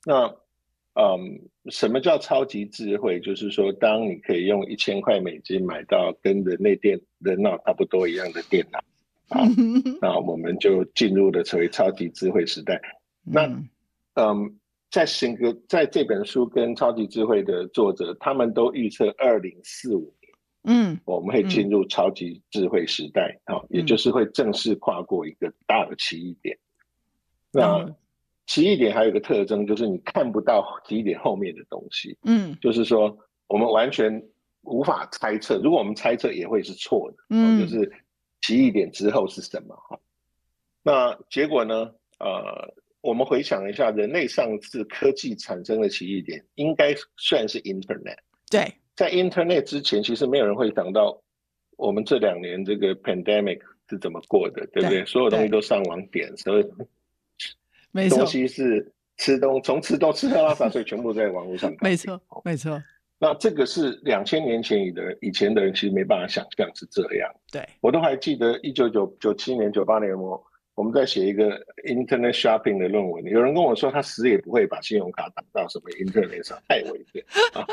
[0.04, 0.34] 那
[0.94, 1.40] 嗯，
[1.70, 3.20] 什么叫超级智慧？
[3.20, 8.80] 就是说，当你可以用一千块美金买到跟人类电人脑差不多一样的电脑。
[9.30, 9.42] 好，
[10.00, 12.80] 那我们就进入了成为超级智慧时代。
[13.22, 13.42] 那，
[14.14, 14.58] 嗯，
[14.90, 20.32] 在新歌在这本书跟超级智慧的作者，他们都预测二零四五年，
[20.64, 26.56] 嗯，我们会进入超级智慧时代，好，也就是会正式跨过一个大的奇异点。
[27.52, 27.94] 那
[28.46, 33.14] 奇异点还有一个特征，就是你看不到奇异点后面的东西，嗯，就是说
[33.46, 34.22] 我们完全
[34.62, 37.92] 无法猜测，如果我们猜测也会是错的，嗯，就是。
[38.40, 39.74] 奇异点之后是什么？
[39.74, 39.98] 哈，
[40.82, 41.92] 那结果呢？
[42.18, 48.18] 呃，我们回想一下，人类上次科技产生的奇异点，应该算是 Internet。
[48.50, 51.22] 对，在 Internet 之前，其实没有人会想到，
[51.76, 54.98] 我们这两年这个 pandemic 是怎么过的，对不对？
[54.98, 56.66] 对，所有东西都上网点，所以
[57.92, 61.72] 没错，东西是吃东，从吃东吃喝拉撒，所以全部在网络上。
[61.80, 62.82] 没错，没错。
[63.18, 67.28] 那这个是两千年前以的以前的人其实没办法想象是这样。
[67.52, 70.40] 对，我都还记得一九九九七年、九八年我
[70.74, 77.66] 我们在写一个 Internet Shopping 的论文，有人跟我说他死也不会把信用卡打到什么 Internet 上，太危险啊！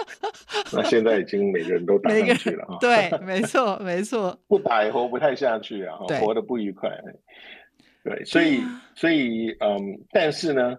[0.74, 2.78] 那现在已经每个人都打上去了啊。
[2.82, 6.90] 对， 没错，没错，不打也活不太下去啊，活得不愉快。
[8.04, 8.62] 对，所以
[8.96, 10.76] 所以嗯，但是呢。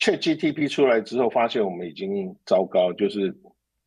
[0.00, 3.32] ChatGPT 出来之后，发现我们已经糟糕，就是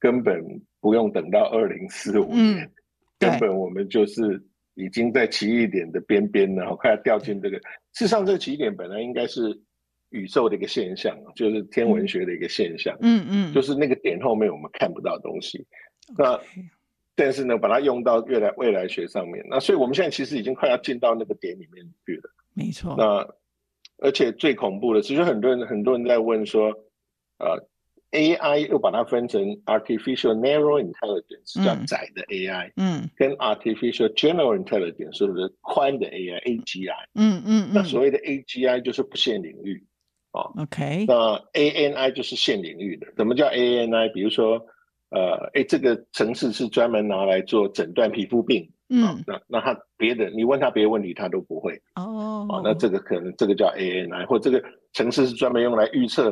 [0.06, 0.40] 根本
[0.80, 2.72] 不用等到二零四五年，嗯，
[3.18, 4.40] 根本我们就是
[4.76, 7.58] 已经在奇异点的边边然后，快要掉进这个。
[7.58, 9.60] 事实上，这个奇异点本来应该是
[10.12, 12.96] 宇宙的一个现象，就是天文学的一个现象。
[13.02, 15.66] 嗯嗯，就是那个点后面我们看不到东西。
[16.10, 16.40] 嗯、那
[17.16, 22.30] 但是呢，把它用到未来未来学上面，那所以我们现在其实已经快要进到那个点里面去了。
[22.54, 22.94] 没错。
[22.96, 23.28] 那
[23.98, 26.68] 而且最恐怖的，其实很多人很多人在问说，
[27.40, 27.68] 呃
[28.16, 39.84] ，AI 又把它分成 artificial narrow intelligence，叫窄的 AI，嗯，跟 artificial general intelligence，是不是宽的 AI，AGI，嗯嗯，那所谓的 AGI 就是不限领域，
[40.32, 43.08] 啊，OK，那 ANI 就是限领域的。
[43.18, 44.12] 什么叫 ANI？
[44.14, 44.66] 比如说，
[45.10, 48.72] 呃，哎，这个程式是专门拿来做诊断皮肤病。
[48.88, 51.74] 嗯，啊、那那他别的，你问他别的问题，他都不会。
[51.96, 56.32] 哦，哦，那这个可能这个叫 ANI，或这个程式是专门用来预测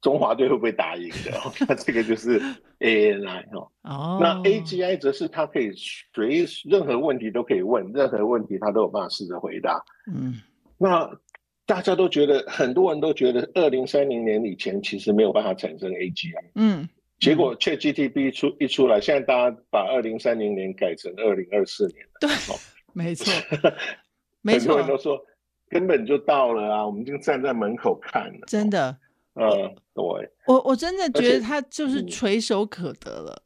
[0.00, 1.32] 中华队会不会打赢的。
[1.68, 2.40] 那这个就是
[2.80, 3.70] ANI 哦。
[3.82, 5.72] 哦，那 AGI 则是他可以
[6.14, 9.82] 随任何问题都可以问，任何问题他都有办法试着回答。
[10.12, 10.34] 嗯，
[10.76, 11.10] 那
[11.66, 16.50] 大家都觉得，很多人都觉得，二零三零年以前其实没有办法产生 AGI。
[16.54, 16.88] 嗯。
[17.20, 22.12] 结果 ChatGPT 出一出来，现在大家把二零三零年改成二零二四年了。
[22.20, 22.30] 对，
[22.94, 23.32] 没错，
[24.40, 24.60] 没错。
[24.60, 25.20] 很多人都说
[25.68, 28.46] 根本就到了啊，我们就站在门口看了。
[28.46, 28.96] 真的，
[29.38, 30.30] 呃，对。
[30.46, 33.42] 我我真的觉得他就是垂手可得了。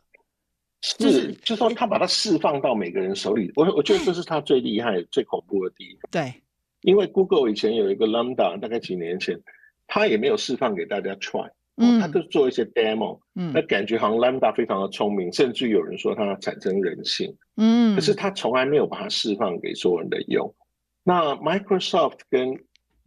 [0.81, 6.09] 是，就是就说他把它释放到每个人手里，我我觉得这是他最厉害、最恐怖的地方。
[6.11, 6.35] 对，
[6.81, 9.40] 因为 Google 以前有一个 Lambda，大概几年前，
[9.87, 11.50] 他也没有释放给大家 try。
[11.76, 20.55] 嗯，他就做一些 demo，嗯，那感觉好像 Lambda 非常的聪明，甚至有人说它产生人性，嗯，可是他从来没有把它释放给所有人的用。
[21.02, 22.55] 那 Microsoft 跟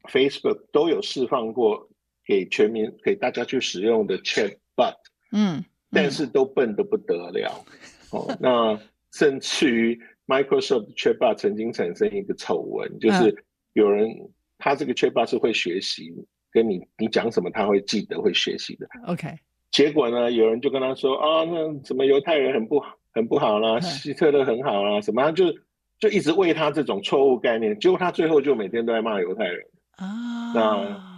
[0.05, 1.87] Facebook 都有释放过
[2.25, 4.95] 给全民给大家去使用的 Chatbot，
[5.31, 7.65] 嗯，但是都笨得不得了。
[8.11, 8.79] 哦，那
[9.13, 13.35] 甚至于 Microsoft Chatbot 曾经产生一个丑闻，就是
[13.73, 14.09] 有人
[14.57, 16.13] 他这个 Chatbot 是会学习。
[16.51, 18.87] 跟你你讲什么他会记得会学习的。
[19.07, 19.27] OK，
[19.71, 25.51] 结果呢，有人就跟他说啊，那什么犹太人很不好很不好啦，希特勒很好啦，什么他就
[25.99, 29.65] 就一直喂他这种错误概念，结果他最后就每天都在骂犹太人
[29.97, 31.14] 啊，那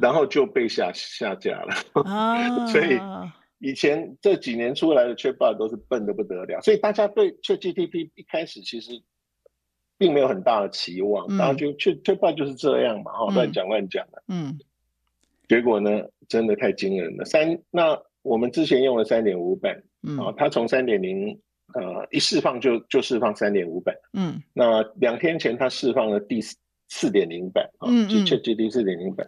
[0.00, 1.74] 然后就被下下架了。
[2.04, 2.66] 啊。
[2.66, 2.98] 所以
[3.58, 8.92] 以前这几年出来的 Chatbot 都是笨的不得了，所以大家对 ChatGPT 一开始其实
[9.98, 14.58] 并没有很大的期望，然后就 Chatbot 就是这样嘛，哈，乱讲乱讲的，嗯。
[15.48, 15.90] 结果呢，
[16.28, 17.24] 真的太惊人了。
[17.24, 21.36] 三，那我们之前用了三点五版，嗯，啊，它从三点零，
[21.74, 26.40] 呃，一释放就就释放三点五版，嗯，那两天前它释放了第
[26.88, 29.26] 四点零版，啊，就 ChatGPT 四点零版，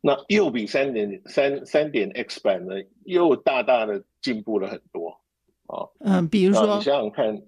[0.00, 5.20] 那又比三点三三点 X 版呢，又大大的进步了很多，
[5.66, 7.42] 啊，嗯，比如说，你想想看，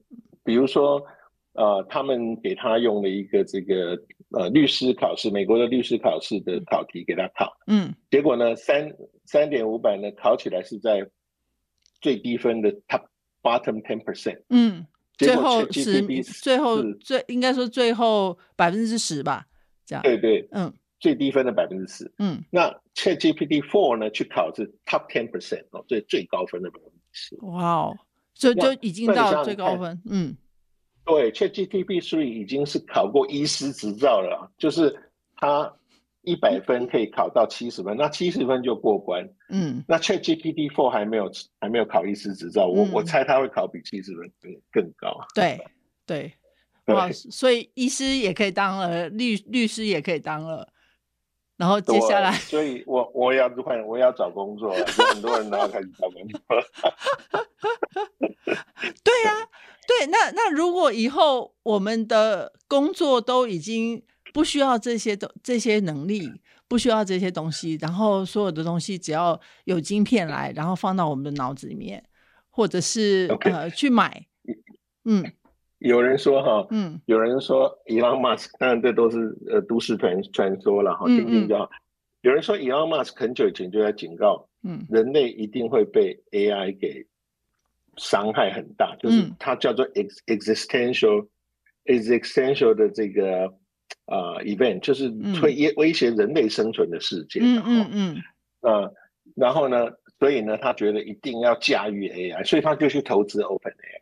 [0.44, 1.02] 比如说，
[1.52, 3.98] 呃，他们给他用了一个这个。
[4.30, 8.92] 呃，律师考试，美国的律师考试的考题给他考，嗯，结果呢，三
[9.24, 11.08] 三点五版呢，考起来是在
[12.02, 13.06] 最低分的 top
[13.42, 16.02] bottom ten percent，嗯，最后十，
[16.42, 19.46] 最后最应该说最后百分之十吧，
[19.86, 27.96] 这样，对对，嗯，最低分的百分之十，嗯，那 ChatGPT Four 呢，去考是 top ten percent 哦，最最高分的百分之十，哇哦，
[28.34, 30.36] 就就已经到最高分，嗯。
[31.04, 34.94] 对，ChatGPT 3已经是考过医师执照了，就是
[35.36, 35.74] 他
[36.20, 39.26] 一百分可以考到七十分，那七十分就过关。
[39.48, 45.18] 嗯，那 ChatGPT Four 还没有还没有考医师执照，我、嗯、我猜他会考比七十分更更高。
[45.34, 45.58] 对
[46.04, 46.30] 对，
[46.88, 50.68] 哇，所以医师也可以当了，律律师也可以当了。
[51.58, 56.64] 然后接下来，所以我我也要换，我也要找工作了，很多人都要开始找工作了。
[59.04, 59.48] 对呀、啊。
[59.88, 64.02] 对，那那如果以后我们的工作都已经
[64.34, 66.30] 不需要这些的这些能力，
[66.68, 72.04] 不需要这些东西，然后所有的东西只要有晶片来，然后放到我们的脑子里面，
[72.50, 74.26] 或者是.呃去买，
[75.06, 75.24] 嗯，
[75.78, 81.70] 有人说哈，嗯，有人说 Elon Musk，当然这都是呃都市传传说了哈，听听就好。
[82.20, 87.06] 有人说 Elon Musk 很久以前就在警告，嗯，人类一定会被 AI 给。
[88.00, 91.26] 伤害很大，就是它叫做 ex existential、
[91.86, 93.52] 嗯、existential 的这个
[94.06, 95.08] 呃 event，就是
[95.42, 97.40] 会威威胁人类生存的世界。
[97.42, 98.22] 嗯嗯嗯。
[98.60, 98.94] 呃，
[99.34, 99.88] 然后呢，
[100.20, 104.00] 所以呢，他觉得一定要驾驭 AI，所以他就去投资 OpenAI。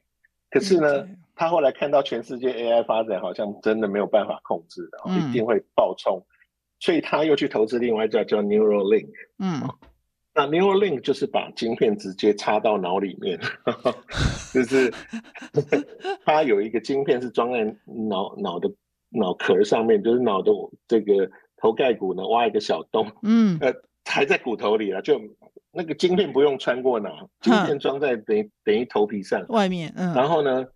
[0.51, 6.20] 可是呢，嗯、他后来看到全世界 AI 发展好像真的没有办法控制的，嗯、一定会爆冲。
[6.81, 9.09] 所以他又去投资另外一家叫 Neuralink。
[9.38, 9.62] 嗯，
[10.35, 13.38] 那 Neuralink 就是把晶片直接插到脑里面，
[14.53, 14.92] 就是
[16.25, 17.64] 它有一个晶片是装在
[18.09, 18.70] 脑脑的
[19.11, 20.53] 脑壳上面，就是脑的
[20.87, 23.72] 这个头盖骨呢挖一个小洞，嗯， 呃，
[24.05, 25.18] 还在骨头里了，就
[25.72, 30.66] 那个晶片不用穿过脑，晶片装在等于等于头皮上外面，嗯，然后呢，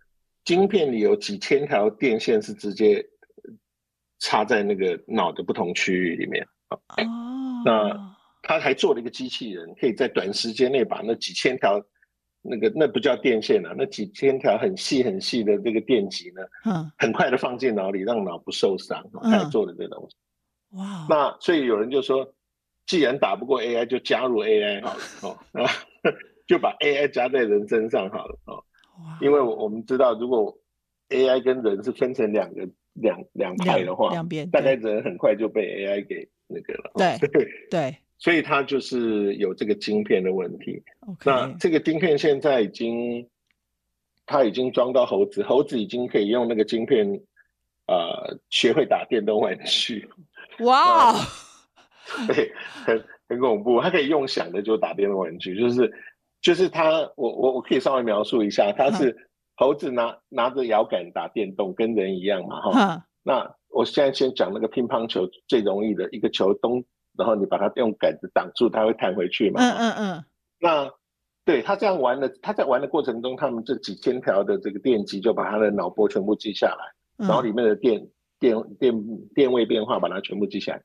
[0.43, 3.05] 晶片里有几千条电线是直接
[4.19, 6.77] 插在那个脑的不同区域里面，哦，
[7.65, 8.11] 那。
[8.43, 11.79] 他还做了一个机器人，可以在短时间内把那几千条
[12.41, 18.99] 那个那不叫电线啊，那几千条很细很细的这个电极呢，嗯，很快的放进脑里，让脑不受伤。
[19.21, 20.17] 他还做了这个东西。
[20.75, 21.05] 哇！
[21.07, 22.33] 那所以有人就说，
[22.87, 25.67] 既然打不过 AI，就加入 AI 好了哦，
[26.47, 28.57] 就把 AI 加在人身上好了哦。
[29.21, 30.57] 因为我们知道，如果
[31.09, 36.91] AI 跟人是分成两个两两派的话，两边大概人很快就被 AI 给那个了。
[36.95, 37.47] 对 对。
[37.69, 40.83] 对 所以它就是有这个晶片的问题。
[41.25, 43.27] 那这个晶片现在已经，
[44.27, 47.19] 它已经装到猴子，猴子已经可以用那个晶片，
[47.87, 50.07] 呃，学会打电动玩具。
[50.59, 51.21] 哇、wow.
[52.29, 52.51] 对，
[52.85, 53.81] 很很恐怖。
[53.81, 55.91] 它可以用想的就打电动玩具，就是
[56.41, 59.15] 就是他，我我我可以稍微描述一下，他是
[59.55, 63.05] 猴子拿拿着摇杆打电动，跟人一样嘛，哈。
[63.23, 66.83] 那我现在先讲那个乒乓球最容易的一个球东。
[67.17, 69.59] 然后你把它用杆子挡住，它会弹回去嘛？
[69.61, 70.25] 嗯嗯嗯。
[70.61, 70.89] 那
[71.43, 78.07] 对他这样玩的，他在玩的过程中，他们这几千条的这个电极就把他的脑波全部记下来，然后、里面的电
[78.39, 80.81] 电电电位变化把它全部记下来。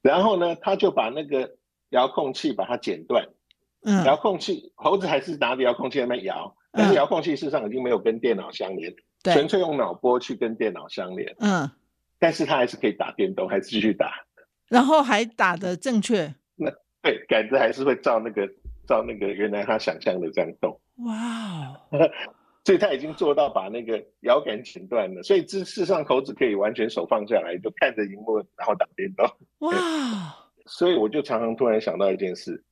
[0.00, 1.56] 然后呢，他就把那个
[1.90, 3.28] 遥控器把它剪断。
[3.86, 4.04] 嗯。
[4.04, 11.34] 遥控器猴子还是拿着遥控器在那摇，但是遥控器事实上已经没有跟电脑相连，嗯、纯粹用脑波去跟电脑相连。
[11.38, 11.70] 嗯。
[12.18, 14.12] 但是他还是可以打电动，还是继续打。
[14.68, 16.70] 然后还打得正确，那
[17.00, 18.48] 对杆子还是会照那个
[18.86, 20.80] 照那个原来他想象的这样动。
[21.04, 22.00] 哇、wow.
[22.64, 29.24] 所以他已经做到把那个摇杆剪断了，所以这事实上猴子可以完全手放下来，就看着荧幕然后打电动。
[29.58, 29.72] 哇.
[30.66, 32.64] 所以我就常常突然想到一件事：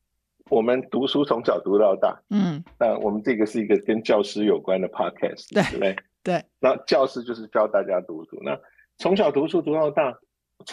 [0.50, 5.96] 我们读书从小读到大，嗯，那我们这个是一个跟教师有关的 podcast，对不对？
[6.22, 6.44] 对。
[6.60, 8.58] 那教师就是教大家读书，那
[8.98, 10.18] 从小读书读到大。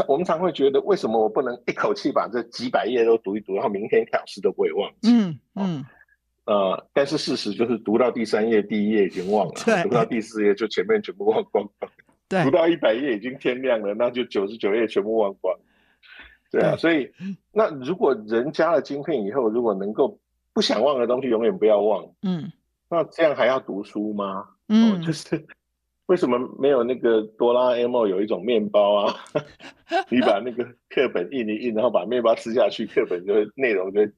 [0.08, 5.12] 我们常会觉得，为什么我不能一口气把这几百页都读一读，然后明天考试都不会忘记？
[5.12, 5.86] 嗯嗯。
[6.46, 11.92] 呃，但是事实就是，读到第三页，第一页已经忘了；读到第四页，就前面全部忘光光。
[12.30, 12.44] 对。
[12.44, 15.54] 读到一百页已经天亮了，那就九十九页全部忘光。
[16.52, 17.12] 对啊，所以
[17.52, 20.20] 那如果人加了晶片以后，如果能够
[20.54, 22.52] 不想忘的东西永远不要忘，嗯，
[22.90, 24.46] 那这样还要读书吗？
[24.68, 25.46] 嗯，哦、就是。
[26.08, 29.16] 为什么没有那个哆啦 A 梦有一种面包啊？
[30.12, 34.12] 你把那个课本印一印，然后把面包吃下去，课本就会内容就会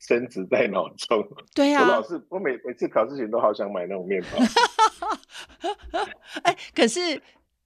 [0.00, 1.24] 深植在脑中。
[1.54, 6.00] 对呀、啊，我老是我每每次考试前都好想买那种面包。
[6.42, 6.98] 哎，可是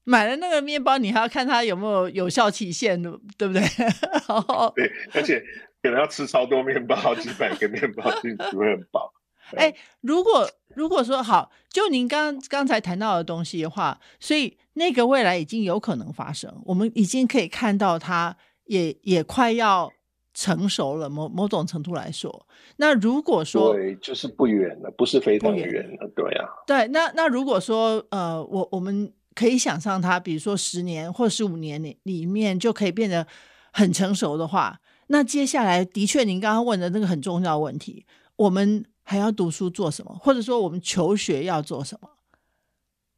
[0.04, 3.00] 买了那个面包，你还要看它有没有有效期限，
[3.36, 3.62] 对不对？
[4.76, 5.42] 对，而且
[5.82, 9.12] 可能要吃超多面包，好几百个面包进去会很饱。
[9.56, 19.92] 哎、欸，如果如果说好，就您刚刚才谈到的东西的话，所以那个未来已经有可能发生，我们已经可以看到它也也快要
[20.32, 21.10] 成熟了。
[21.10, 22.46] 某某种程度来说，
[22.78, 26.64] 那如果说对，就是不远了，不是非常远了，对呀、啊。
[26.66, 33.26] 对，那那如果说呃，我我们可以想象它，比如说十年或十五年里里面就可以变得
[33.72, 38.84] 很成熟的话，那接下来的确您刚刚问的那个很重要问题，我们。
[39.06, 40.16] 还要读书做什么？
[40.18, 42.08] 或者说我们求学要做什么？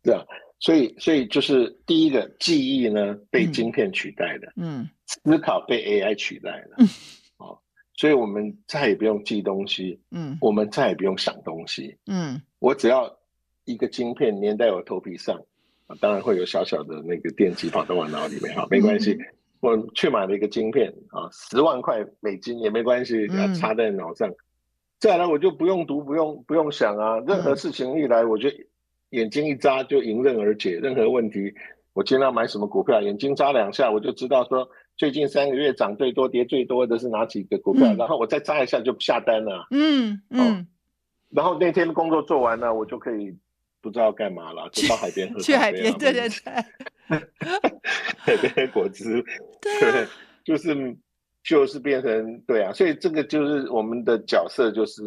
[0.02, 0.24] 对啊，
[0.58, 6.88] 所以所以就是第一个记忆呢被晶片取代的，嗯，思考被 AI 取代了，嗯，
[7.38, 7.56] 哦，
[7.94, 13.16] 所以我们再也不用记东西，嗯，我们再也不用想东西，嗯，我只要
[13.64, 15.40] 一个晶片粘在我头皮上，
[15.86, 19.26] 啊，当然会有小小的那个电极跑到我脑里面，哈，没关系，嗯，
[19.60, 24.28] 我去买了一个晶片啊，十万块美金也没关系，给它插在脑上。
[24.28, 24.36] 嗯
[24.98, 28.48] 再来我就不用读，不用不用想啊，任何事情一来，我就
[29.10, 30.80] 眼睛一眨就迎刃而解。
[30.82, 31.52] 任何问题，
[31.92, 39.66] 我今天要买什么股票，眼睛眨两下，我就知道说最近三个月涨最多、跌最多的是哪几个股票，嗯、然后我再眨一下就下单了。
[39.70, 40.66] 嗯嗯、哦。
[41.28, 43.36] 然后那天工作做完了，我就可以
[43.86, 45.40] 不知道干嘛了，就到海边喝。
[45.40, 46.38] 去海边，对对对。
[48.18, 49.24] 海边 果汁。
[49.62, 50.06] 对。
[50.44, 50.96] 就是。
[51.48, 55.00] 就是变成对啊，所以这个就是我们的角色，就是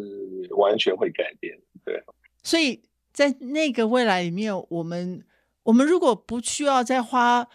[0.56, 1.54] 完全会改变，
[1.84, 2.02] 对。
[2.42, 2.80] 所以
[3.12, 5.22] 在那个未来里面，我们
[5.64, 7.46] 我们如果不需要再花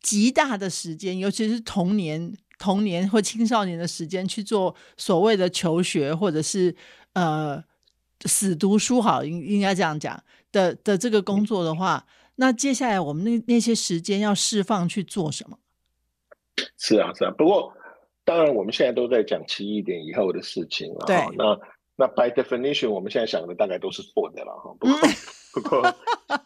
[0.00, 6.74] 极大的时间，尤其是童年、童年或青少年的时间去做所谓的求学，或者是
[7.12, 7.62] 呃
[8.24, 10.20] 死读书，好，应应该这样讲
[10.52, 15.58] 的的这个工作的话，那接下来我们那那些时间要释放去做什么？
[16.76, 17.30] 是啊，是啊。
[17.36, 17.72] 不过
[18.24, 21.06] 当然，我们现在都在讲奇异点以后的事情了。
[21.06, 21.58] 对，那
[21.96, 24.74] 那 by definition，我们现在想的大概都是错的了哈。
[24.78, 24.98] 不过。
[25.50, 25.82] 不过，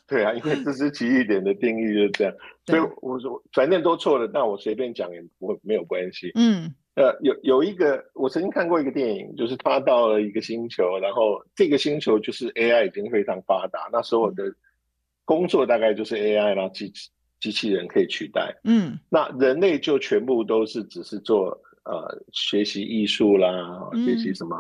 [0.07, 2.35] 对啊，因为这是奇异点的定义就是这样，
[2.65, 6.31] 所以我说反正都错了，那我随便讲也不会没有关系。
[6.37, 14.45] 嗯，呃，有有一个我曾经看过一个电影，就是他到了一个星球，然后这个星球就是 AI 已经非常发达，那所有的
[15.25, 16.93] 工作大概就是 AI，然后机
[17.41, 18.55] 机器人可以取代。
[18.65, 21.51] 嗯，那人类就全部都是只是做
[21.85, 24.57] 呃学习艺术啦，学习什么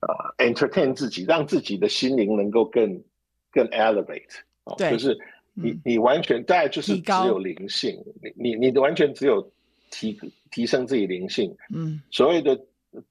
[0.00, 3.02] 啊、呃、entertain 自己，让自己的心灵能够更。
[3.50, 4.28] 更 elevate
[4.64, 5.18] 哦，就是
[5.54, 7.98] 你你完全大概就是只有灵性，
[8.36, 9.50] 你你你完全只有
[9.90, 10.18] 提
[10.50, 12.58] 提升自己灵性，嗯，所谓的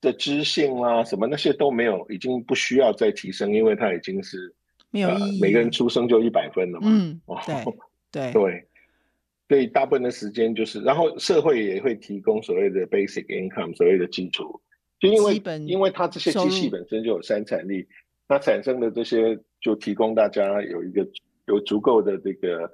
[0.01, 4.53] 的知性啊什么那些都没有，已经不需要再提升，因为它已经是
[4.89, 7.63] 没有意义，每个人出生就一百分了嘛，嗯，对
[8.11, 8.31] 对。
[8.31, 8.67] 对，
[9.49, 14.59] 所以大部分的时间就是，然后社会也会提供所谓的 basic income，所谓的基础，
[14.99, 17.87] 就因为因为它这些机器本身就有生产力，
[18.27, 19.39] 它产生的这些。
[19.59, 21.05] 就提供大家有一个
[21.47, 22.71] 有足够的这个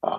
[0.00, 0.18] 啊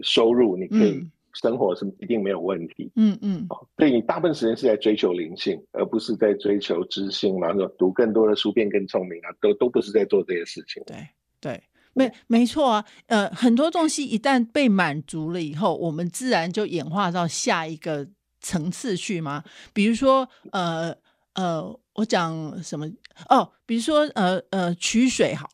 [0.00, 1.00] 收入，你可以
[1.34, 2.90] 生活是一定没有问题。
[2.96, 10.82] 嗯嗯，所以你大部分时间是在追求灵性，而不是在追求知性嘛，然后读更多的书变更聪明啊，都都不是在做这些事情。
[10.86, 10.96] 对
[11.40, 11.62] 对，
[11.92, 12.84] 没没错啊。
[13.06, 18.08] 呃，很多东西一旦被满足了以后，我们自然就演化到下一个
[18.40, 19.44] 层次去嘛。
[19.72, 20.96] 比如说，呃
[21.34, 21.78] 呃。
[21.96, 22.84] 我讲什么？
[23.28, 25.46] 哦，比如说，呃呃，取水好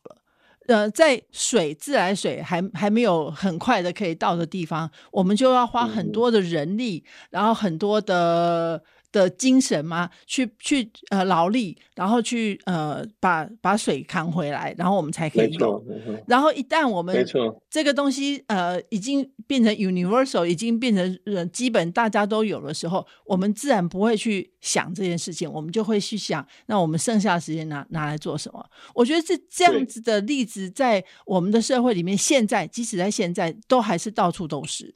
[0.71, 8.81] 呃，在水自来水还还没有很快的可以到的地方，我们就要花很多的人力，嗯、然后很多的。
[9.11, 10.09] 的精神吗？
[10.25, 15.83] 去去呃劳力，然后去呃把把水扛回来，然后我们才可以用。
[16.27, 17.25] 然后一旦我们
[17.69, 28.65] 这个东西呃已经变成 universal，已经变成呃基本大家都有的时候，我们自然不会去想这件事情，我们就会去想，那我们剩下的时间拿拿来做什么？
[28.95, 34.93] 我觉得这这样子的例子在我们的社会里面，现在即使在现在都还是到处都是，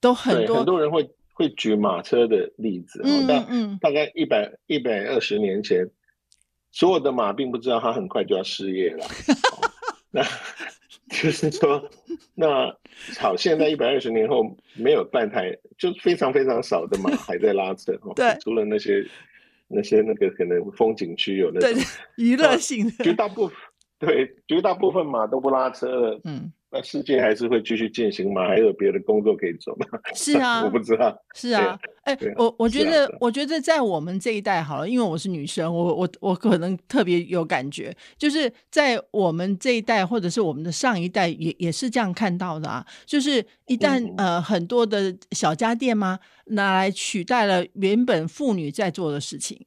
[0.00, 1.10] 都很多很多人会。
[1.38, 5.88] 会举马车的例子，但大概一百一百二十年前，
[6.72, 9.06] 所有的马并不知道它很快就要失业了。
[10.10, 10.20] 那
[11.10, 11.88] 就是说，
[12.34, 12.76] 那
[13.20, 17.96] 好，现在一百二十年后，没有半台，就非常非常少的马还在拉车。
[18.16, 19.06] 对，除了那些
[19.68, 21.80] 那些那个可能风景区有那种
[22.16, 23.56] 娱乐性的，绝大部分
[24.00, 26.20] 对绝大部分马都不拉车了。
[26.24, 26.52] 嗯。
[26.70, 28.46] 那世界还是会继续进行吗？
[28.46, 29.86] 还有别的工作可以做吗？
[30.14, 31.18] 是啊， 我不知道。
[31.34, 42.84] 是啊，哎、欸，我我觉得，我觉得在我们这一代好了，因为我是女生，我我我可能特别有感觉，就是在我们这一代，或者是我们的上一代，也也是这样看到的啊。
[43.06, 49.58] 就是一旦、嗯、呃很多的小家电嘛，拿来取代了原本妇女在做的事情。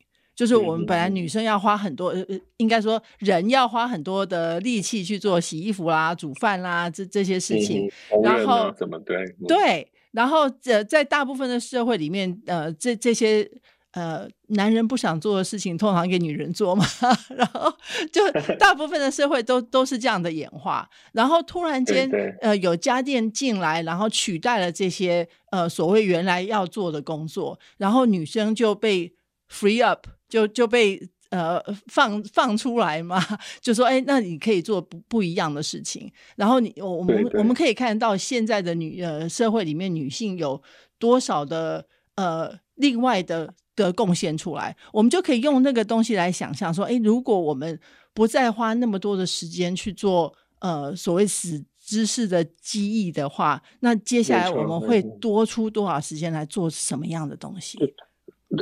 [0.42, 2.26] 就是我们本来女生要花很多，呃，
[2.58, 9.24] 应该说人要花很多的力气去做洗衣服啦、煮饭啦这这些事情，嗯、然后怎么对？
[9.48, 13.48] 对，然后呃，在大部分的社会里面，呃，这这些
[13.92, 16.84] 呃男人不想做的事情，通常给女人做嘛，
[17.38, 17.72] 然后
[18.12, 18.28] 就
[18.58, 22.10] 大部分的社会都都是这样的演化，然后突然间
[22.42, 29.14] 呃有家电进来，然后取代了这些呃所谓原来要做的工作，然后女生就被
[29.48, 30.08] free up。
[30.32, 30.98] 就就被
[31.30, 33.22] 呃放放出来嘛，
[33.60, 36.10] 就说哎，那你可以做不不一样的事情。
[36.38, 40.62] 然后你我我们我们可以看到现在的女呃社会里面女性有
[40.98, 47.78] 多少的呃另外的的贡献出来，我们就可以用那个东西来想象说，哎，如果我们
[48.14, 57.78] 不再花那么多的时间去做呃所谓死知识的记忆的话，那接下来我们会多出多少时间来做什么样的东西？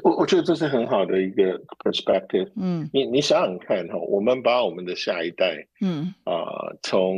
[0.03, 2.47] 我我觉得这是很好的一个 perspective。
[2.55, 6.45] 嗯，你你想想看哈，我们把我们的下一代，嗯啊，
[6.83, 7.17] 从、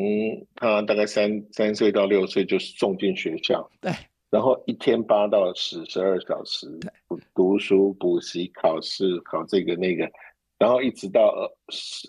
[0.62, 3.92] 呃、他大概三三岁到六岁就送进学校，对，
[4.30, 10.10] 然后一天八到十十二小时，对，读书补习考试考这个那个，
[10.58, 11.44] 然后一直到二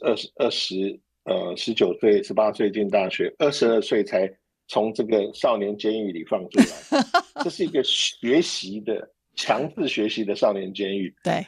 [0.02, 4.32] 二十二十呃十九岁十八岁进大学，二十二岁才
[4.68, 7.02] 从这个少年监狱里放出来，
[7.42, 9.10] 这是一个学习的。
[9.35, 11.47] 强制学习的少年监狱，对，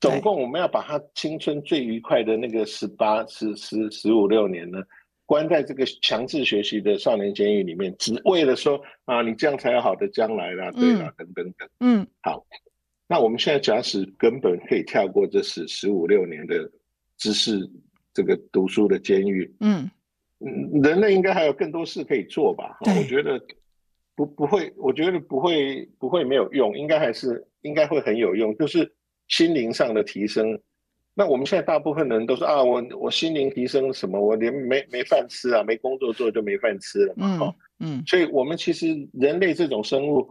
[0.00, 4.82] 总共我们要把他青春最愉快的那个十八、十十十五六年呢，
[5.24, 11.68] 关在这个强制学习的少年监狱里面，只为了说啊，你这样才有好的将来啦，对啦，等等等。
[11.80, 12.46] 嗯，好，
[13.08, 16.70] 那我们现在假使根本可以跳过这十十五六年的
[17.16, 17.68] 知识
[18.12, 19.90] 这个读书的监狱，嗯。
[20.38, 22.76] 嗯，人类应该还有更多事可以做吧？
[22.82, 23.40] 我觉得
[24.16, 28.90] 不不会，我觉得不会不会没有用，应该还是应该会很有用，就是
[29.28, 30.58] 心灵上的提升。
[31.14, 34.20] 那我们现在大部分人都说啊，我我心灵提升什么？
[34.20, 37.38] 我连没没饭吃啊，没工作做就没饭吃了嘛。
[37.40, 40.30] 嗯嗯，所以我们其实人类这种生物，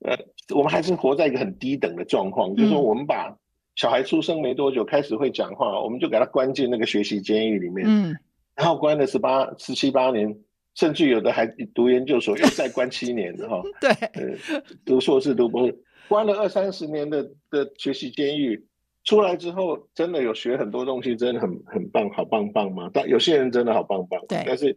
[0.00, 0.16] 呃，
[0.54, 3.36] 我们还是活在一个很低等的状况，嗯、就是说我们把
[3.74, 8.16] 小孩出生没多久开始会讲话，我们就给他关进那个学习监狱里面，嗯，
[8.54, 10.36] 然后关了十八、十七八年，
[10.78, 13.60] 甚至有的还读研究所又再关七年哈。
[13.80, 15.76] 对，呃，读硕士读博士，
[16.08, 18.64] 关了二三十年的的学习监狱。
[19.02, 22.90] 出来之后，真的有学很多东西，真的很很棒，好棒棒吗？
[22.92, 24.44] 但有些人真的好棒棒，对。
[24.46, 24.76] 但是，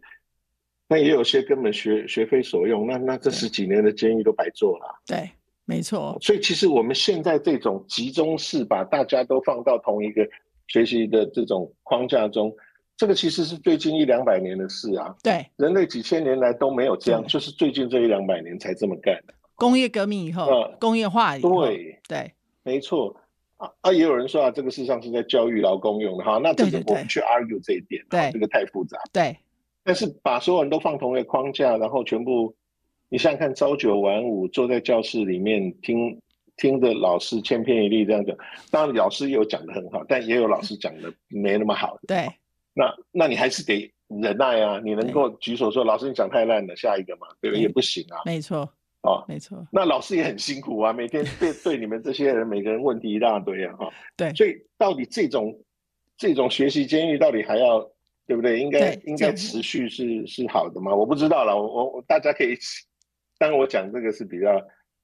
[0.88, 4.86] 那也有些根本学学非所用，那那这十几年的监狱都白做了。
[5.06, 5.30] 对，
[5.66, 6.16] 没错。
[6.20, 10.26] 所以其实我们现在这种集中式把大家都放到同一个
[10.66, 12.50] 学习的这种框架中，
[13.02, 15.12] 这个其实是最近一两百年的事啊。
[15.24, 19.34] 对，人类几千年来都没有这样，就是最近这一两百年才这么干的。
[19.56, 22.32] 工业革命以后，呃、工业化以后，对对，
[22.62, 23.16] 没错。
[23.56, 28.96] 啊，也有人说啊，这个事实上是在教育劳工用的哈，那这个我们去 argue 这一点，对，这个太复杂。
[29.12, 29.36] 对，
[29.82, 32.54] 但是把所有人都放同一个框架，然后全部，
[33.08, 36.20] 你想想看，朝九晚五坐在教室里面听
[36.56, 38.36] 听着老师千篇一律这样讲，
[38.70, 42.00] 当然老师也有讲的很好，但也有老师讲的没那么好的。
[42.08, 42.28] 对，
[42.74, 47.62] 那那你还是得忍耐啊，你能够举手说老师你讲太烂了，下一个嘛，对不对？
[47.62, 48.22] 也不行啊。
[48.24, 48.72] 没错。
[49.02, 55.58] 哦，没错，那老师也很辛苦啊，每天对对 你们这些人，每个人问题一大堆啊，哈，对，所以到底这种
[56.16, 57.80] 这种学习监狱到底还要
[58.28, 58.60] 对不对？
[58.60, 60.94] 应该应该持续是是好的吗？
[60.94, 62.54] 我不知道了，我我大家可以，
[63.38, 64.62] 当然我讲这个是比较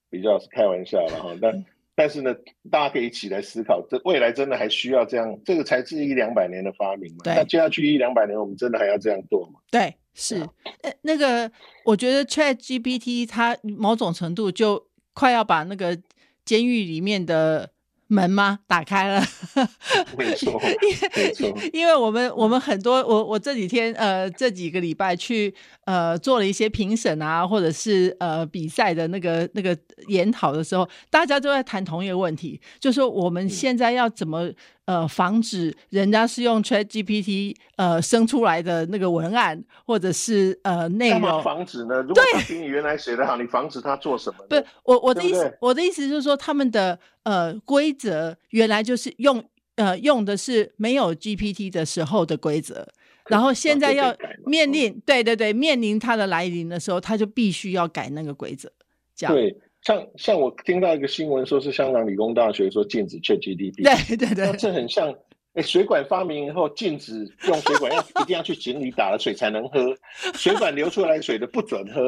[0.09, 1.53] 比较是开玩笑了哈，但
[1.99, 2.33] 但是呢，
[2.71, 5.37] 大家可以一起来思考，这未来真的还需要这样？
[5.45, 9.59] 这个才是一两百年的发明嘛，那接下去一两百年，我们真的还要这样做吗？
[9.73, 9.93] 对。
[10.21, 10.35] 是，
[10.83, 11.49] 呃，那个，
[11.85, 15.97] 我觉得 ChatGPT 它某种程度就快要把那个
[16.45, 17.71] 监狱里面的
[18.09, 19.23] 门吗打开了？
[20.19, 20.61] 没错，
[21.15, 25.55] 没错，因为我们我们很多，我我这几天呃这几个礼拜去
[25.85, 29.77] 呃做了一些评审啊，或者是呃比赛的那个那个
[30.09, 34.51] 研讨的时候，大家都在谈同一个问题，就是说我们现在要怎么。
[34.89, 41.43] 呃，防止人家是用 ChatGPT 呃生出来的那个文案，或者是呃内容。
[41.43, 42.01] 防止呢？
[42.01, 44.39] 如果他比你原来写的好，你防止他做什么？
[44.49, 49.45] 不是我我的意思，对对我的意思就是说，他们的呃规则原来就是用
[49.77, 52.89] 呃用的是没有 GPT 的时候的规则，
[53.27, 54.17] 然后现在要
[54.47, 58.73] 面临对对对面临它的来临的时候，他就必须要改那个规则，
[59.15, 59.35] 这样。
[59.35, 59.55] 对。
[59.89, 65.11] 像像我听到一个新闻，说是香港理工大学说禁止 ChatGPT，对对对，这很像，
[65.55, 69.97] 哎，水管发明以后禁止用水管，要一定要去井里打了水才能喝，
[70.35, 72.03] 水管流出来水的不准喝，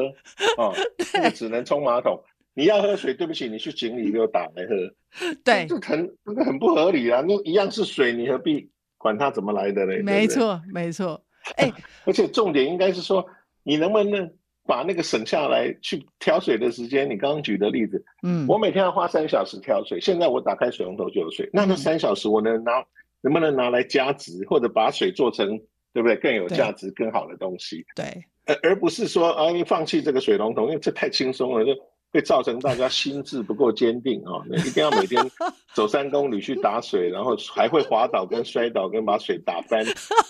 [0.61, 0.71] 哦，
[1.15, 2.21] 那个只能冲马桶。
[2.53, 5.35] 你要喝水，对不起，你去井里就打来喝。
[5.43, 7.23] 对，这很这个很不合理啊！
[7.27, 8.69] 那一样是水，你何必
[8.99, 10.03] 管它怎么来的嘞？
[10.03, 11.19] 没错，没错。
[11.57, 11.73] 哎，
[12.05, 13.25] 而且重点应该是说，
[13.63, 14.31] 你能不能？
[14.65, 22.83] 把那个省下来去挑水的时间，你刚刚举的例子，嗯，我每天要花三小时挑水，现在我打开水龙头就有水，那那三小时我能拿
[23.21, 25.59] 能不能拿来加值，或者把水做成
[25.93, 27.83] 对不对更有价值、更好的东西？
[27.95, 28.05] 对，
[28.45, 31.75] 而而不是说啊，你放弃这个水龙头，因为这太轻松了，就
[32.13, 35.19] 会造成大家心智不够坚定啊，一定要每天
[35.73, 39.83] 走三公里去打水，然后还会滑倒跟摔倒跟把水打翻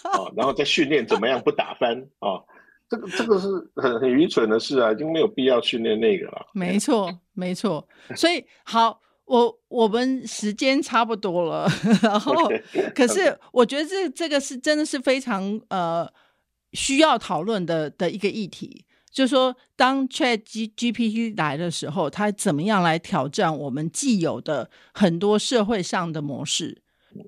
[0.04, 2.40] 啊，然后再训练怎么样不打翻啊。
[2.92, 6.46] 这个这个是很很愚蠢的事啊，已经没有必要训练那个了。
[6.52, 7.88] 没错，没错。
[8.18, 11.66] 所以好，我我们时间差不多了，
[12.04, 12.52] 然后
[12.94, 16.06] 可是我觉得这这个是真的是非常呃
[16.74, 26.82] 需要讨论的的一个议题，就是说当 Chat G GPT 来的时候，它怎么样来挑战我们既有的很多社会上的模式。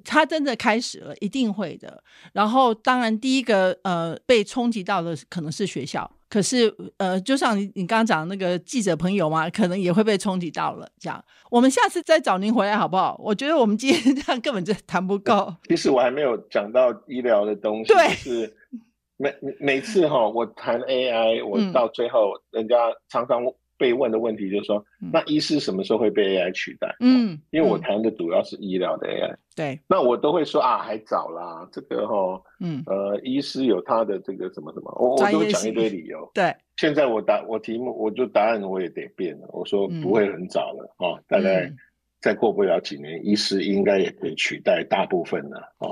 [0.03, 2.03] 它真的开始了，一定会的。
[2.34, 6.09] 然后，当然，第一个呃被冲击到的可能是学校。
[6.29, 10.89] 可是，呃，就像你你刚刚讲的那个记者朋友嘛，可能也会被冲击到了。
[10.97, 13.15] 这样，我们下次再找您回来好不好？
[13.23, 15.53] 我觉得我们今天 这样根本就谈不够。
[15.67, 17.93] 其实我还没有讲到医疗的东西。
[17.93, 18.57] 对，是
[19.17, 22.75] 每每次哈，我谈 AI，我到最后人家
[23.09, 23.43] 常常
[23.78, 26.95] 被问的问题就是说，嗯、那医师什么时候会被 AI 取代？
[26.99, 29.36] 嗯，因为我谈的主要是医疗的 AI。
[29.55, 36.30] 对，那我都会说啊，还早啦，这个哈、哦，嗯，呃，医师有他的这个什么什么，我我都会讲一堆理由。
[36.34, 39.47] 对，现在我答我题目，我就答案我也得变了。
[39.51, 41.71] 我说不会很早了，嗯、哦，大概
[42.21, 45.89] 再过不了几年，嗯、医师应该也可以取代大部分了，哦。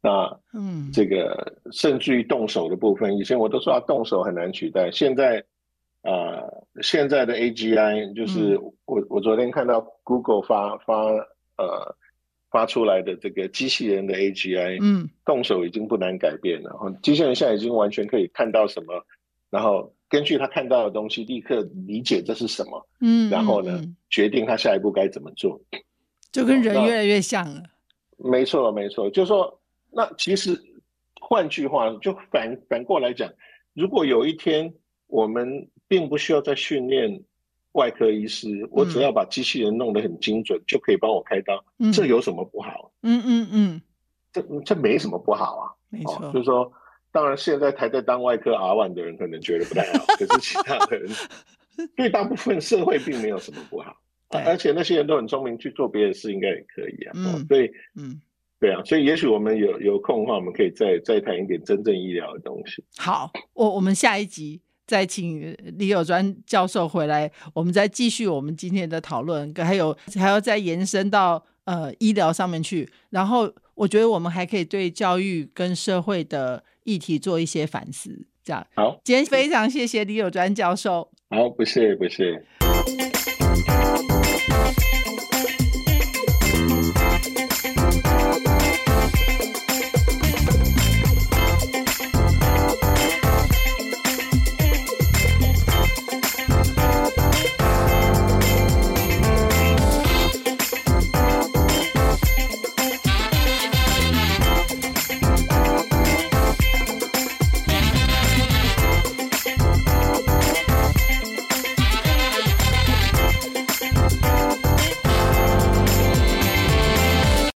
[0.00, 4.90] 那嗯，这个甚至于动手的部分，以前我都说啊，动手很难取代。
[4.90, 5.44] 现在啊、
[6.04, 10.94] 呃，现在的 AGI 就是我、嗯、我昨天看到 Google 发发
[11.56, 11.96] 呃
[12.50, 16.70] 发出来的这个机器人的 AGI，嗯，动手已经不难改变了。
[16.70, 19.04] 然后机器人现在已经完全可以看到什么，
[19.50, 25.60] 然后根据他看到的东西，立刻理解这是什么，嗯，然后呢，嗯、决定他下一步该怎么做，
[26.30, 27.62] 就跟人越来越像了。
[28.18, 29.60] 没错，没错，就是说。
[29.96, 30.60] 那其实，
[31.20, 33.32] 换句话就反反过来讲，
[33.74, 34.74] 如果有一天
[35.14, 37.22] 我们并不需要再训练
[37.72, 42.90] 外科医师，嗯、我只要把机器人弄得很精准，就可以帮我开刀，嗯、这有什么不好？
[43.02, 43.82] 嗯嗯嗯，
[44.32, 45.70] 这这没什么不好啊。
[45.88, 46.72] 没错，哦、就是说，
[47.12, 51.08] 当然现在还在当外科 R1 的人可能觉得不太好， 可是其他的人
[51.94, 53.96] 对大部分社会并没有什么不好。
[54.30, 57.12] 对而且那些人都很聪明，去做别的事应该也可以啊。
[57.14, 58.20] 嗯，哦、所以嗯。
[58.58, 62.82] 对啊，所以也许我们有有空的话，我们可以再再谈一点真正医疗的东西。
[62.96, 78.64] 好，我我们下一集再请李友专教授回来我们再继续我们今天的讨论还有还要再延伸到呃医疗上面去然后我觉得我们还可以对教育跟社会的议题做一些反思这样。
[78.74, 79.00] 好。
[79.02, 81.10] 今天非常谢谢李友专教授。
[81.30, 82.44] 好不谢不谢。